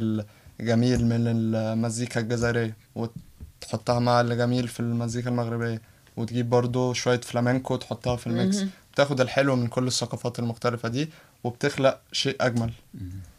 الجميل 0.59 1.05
من 1.05 1.23
المزيكا 1.27 2.19
الجزائرية 2.19 2.75
وتحطها 2.95 3.99
مع 3.99 4.21
الجميل 4.21 4.67
في 4.67 4.79
المزيكا 4.79 5.29
المغربية 5.29 5.81
وتجيب 6.17 6.49
برضو 6.49 6.93
شوية 6.93 7.21
فلامنكو 7.21 7.75
تحطها 7.75 8.15
في 8.15 8.27
الميكس. 8.27 8.57
بتاخد 8.93 9.21
الحلو 9.21 9.55
من 9.55 9.67
كل 9.67 9.87
الثقافات 9.87 10.39
المختلفة 10.39 10.89
دي 10.89 11.09
وبتخلق 11.43 11.99
شيء 12.11 12.35
أجمل. 12.41 12.71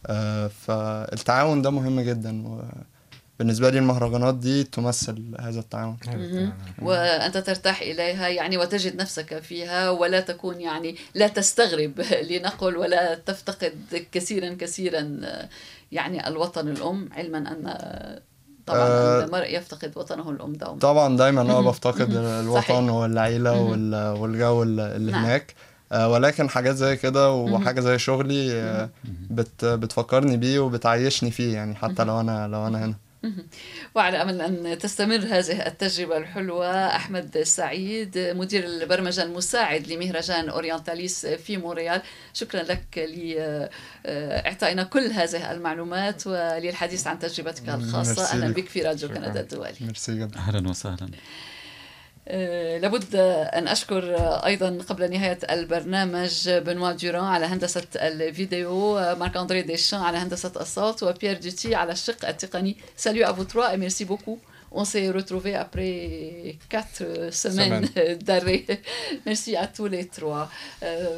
آه 0.07 0.47
فالتعاون 0.47 1.63
ده 1.63 1.71
مهم 1.71 2.01
جدا 2.01 2.47
و 2.49 2.63
بالنسبة 3.39 3.71
لي 3.71 3.79
المهرجانات 3.79 4.35
دي 4.35 4.65
تمثل 4.65 5.35
هذا 5.41 5.61
التعاون. 5.61 5.97
وأنت 6.83 7.37
ترتاح 7.39 7.81
إليها 7.81 8.29
يعني 8.29 8.57
وتجد 8.57 8.97
نفسك 8.97 9.39
فيها 9.43 9.91
ولا 9.91 10.21
تكون 10.21 10.61
يعني 10.61 10.97
لا 11.15 11.29
تستغرب 11.29 12.01
لنقل 12.31 12.77
ولا 12.77 13.15
تفتقد 13.15 14.07
كثيرا 14.13 14.55
كثيرا 14.55 15.21
يعني 15.93 16.29
الوطن 16.29 16.69
الأم 16.69 17.09
علما 17.13 17.39
أن 17.39 17.75
طبعا 18.67 18.81
آه 18.81 19.25
المرء 19.25 19.57
يفتقد 19.57 19.93
وطنه 19.97 20.31
الأم 20.31 20.53
دوما. 20.53 20.79
طبعا 20.79 21.17
دايما 21.17 21.43
أنا 21.43 21.61
بفتقد 21.61 22.15
الوطن 22.17 22.89
والعيلة 22.89 23.63
والجو 24.13 24.63
اللي 24.63 25.13
نعم. 25.13 25.25
هناك. 25.25 25.55
آه 25.57 25.69
ولكن 25.92 26.48
حاجات 26.48 26.76
زي 26.76 26.96
كده 26.96 27.33
وحاجة 27.33 27.81
زي 27.81 27.98
شغلي 27.98 28.53
آه 28.53 28.90
بت 29.31 29.64
بتفكرني 29.64 30.37
بيه 30.37 30.59
وبتعيشني 30.59 31.31
فيه 31.31 31.55
يعني 31.55 31.74
حتى 31.74 32.05
لو 32.05 32.20
أنا 32.20 32.48
لو 32.48 32.66
أنا 32.66 32.85
هنا. 32.85 32.94
وعلى 33.94 34.22
امل 34.22 34.40
ان 34.40 34.79
تستمر 34.79 35.16
هذه 35.16 35.66
التجربة 35.66 36.16
الحلوة 36.16 36.87
أحمد 36.96 37.38
سعيد 37.42 38.18
مدير 38.18 38.64
البرمجة 38.64 39.22
المساعد 39.22 39.88
لمهرجان 39.88 40.48
Orientalys 40.49 41.27
في 41.26 41.57
مونريال. 41.57 42.03
شكرا 42.35 42.62
لك 42.62 43.09
لاعطائنا 44.05 44.83
كل 44.83 45.07
هذه 45.07 45.53
المعلومات 45.53 46.26
وللحديث 46.26 47.07
عن 47.07 47.18
تجربتك 47.18 47.68
الخاصة. 47.68 48.24
أهلا 48.24 48.55
بك 48.55 48.68
في 48.68 48.83
راديو 48.83 49.09
كندا 49.09 49.40
الدولي. 49.40 49.74
ميرسي 49.81 50.18
جدا. 50.20 50.38
أهلا 50.38 50.68
وسهلا. 50.68 51.09
لابد 52.83 53.16
أن 53.55 53.69
أشكر 53.69 54.16
أيضا 54.47 54.79
قبل 54.88 55.11
نهاية 55.11 55.38
البرنامج 55.51 56.51
بنوا 56.51 56.93
دوران 56.93 57.25
على 57.25 57.47
هندسة 57.47 57.87
الفيديو 57.97 58.95
مارك 58.95 59.37
أندري 59.37 59.62
ديشان 59.62 59.99
على 59.99 60.19
هندسة 60.19 60.53
الصوت 60.61 61.03
وبيير 61.03 61.40
دوتي 61.40 61.75
على 61.75 61.93
الشق 61.93 62.29
التقني. 62.29 62.77
salut 62.96 63.29
à 63.29 63.31
vous 63.31 63.42
trois 63.42 63.77
merci 63.77 64.05
beaucoup 64.05 64.38
On 64.72 64.85
s'est 64.85 65.11
retrouvés 65.11 65.56
après 65.56 66.56
quatre 66.68 67.33
semaines 67.33 67.88
d'arrêt. 68.26 68.64
Merci 69.26 69.56
à 69.56 69.66
tous 69.66 69.87
les 69.87 70.06
trois. 70.06 70.48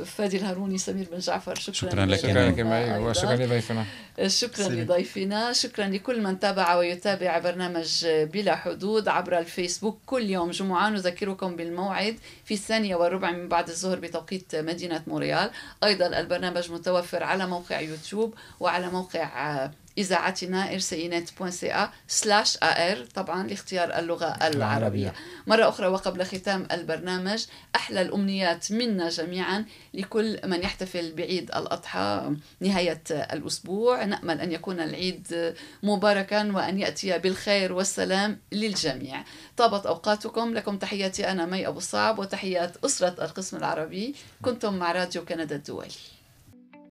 فادي 0.04 0.36
الهاروني 0.36 0.78
سمير 0.78 1.06
بن 1.12 1.18
جعفر 1.18 1.54
شكرا 1.54 1.72
شكرا 1.90 2.06
لك 2.06 2.18
شكرا 2.18 2.50
لك 2.50 3.00
وشكرا 3.00 3.36
لضيفنا 3.36 3.84
شكرا 4.26 4.68
لضيفنا 4.68 5.52
شكرا 5.52 5.86
لكل 5.86 6.22
من 6.22 6.38
تابع 6.38 6.74
ويتابع 6.74 7.38
برنامج 7.38 8.06
بلا 8.06 8.56
حدود 8.56 9.08
عبر 9.08 9.38
الفيسبوك 9.38 9.98
كل 10.06 10.22
يوم 10.22 10.50
جمعة 10.50 10.88
نذكركم 10.90 11.56
بالموعد 11.56 12.16
في 12.44 12.54
الثانية 12.54 12.96
والربع 12.96 13.30
من 13.30 13.48
بعد 13.48 13.68
الظهر 13.68 13.98
بتوقيت 13.98 14.56
مدينة 14.56 15.02
موريال 15.06 15.50
أيضا 15.84 16.06
البرنامج 16.06 16.70
متوفر 16.72 17.22
على 17.24 17.46
موقع 17.46 17.80
يوتيوب 17.80 18.34
وعلى 18.60 18.90
موقع 18.90 19.70
إذاعتنا 19.98 20.78
rcinet.ca 20.78 21.88
سلاش 22.08 22.56
AR 22.56 23.12
طبعا 23.14 23.46
لاختيار 23.46 23.98
اللغة 23.98 24.26
العربية. 24.26 25.14
مرة 25.46 25.68
أخرى 25.68 25.86
وقبل 25.86 26.24
ختام 26.24 26.68
البرنامج 26.72 27.44
أحلى 27.76 28.02
الأمنيات 28.02 28.72
منا 28.72 29.08
جميعا 29.08 29.64
لكل 29.94 30.40
من 30.44 30.62
يحتفل 30.62 31.12
بعيد 31.12 31.50
الأضحى 31.56 32.32
نهاية 32.60 33.02
الأسبوع. 33.10 34.04
نأمل 34.04 34.40
أن 34.40 34.52
يكون 34.52 34.80
العيد 34.80 35.54
مباركا 35.82 36.52
وأن 36.52 36.78
يأتي 36.78 37.18
بالخير 37.18 37.72
والسلام 37.72 38.40
للجميع. 38.52 39.24
طابت 39.56 39.86
أوقاتكم. 39.86 40.54
لكم 40.54 40.78
تحياتي 40.78 41.30
أنا 41.30 41.46
مي 41.46 41.66
أبو 41.66 41.80
صعب 41.80 42.18
وتحيات 42.18 42.84
أسرة 42.84 43.24
القسم 43.24 43.56
العربي. 43.56 44.14
كنتم 44.42 44.74
مع 44.74 44.92
راديو 44.92 45.24
كندا 45.24 45.56
الدولي 45.56 45.88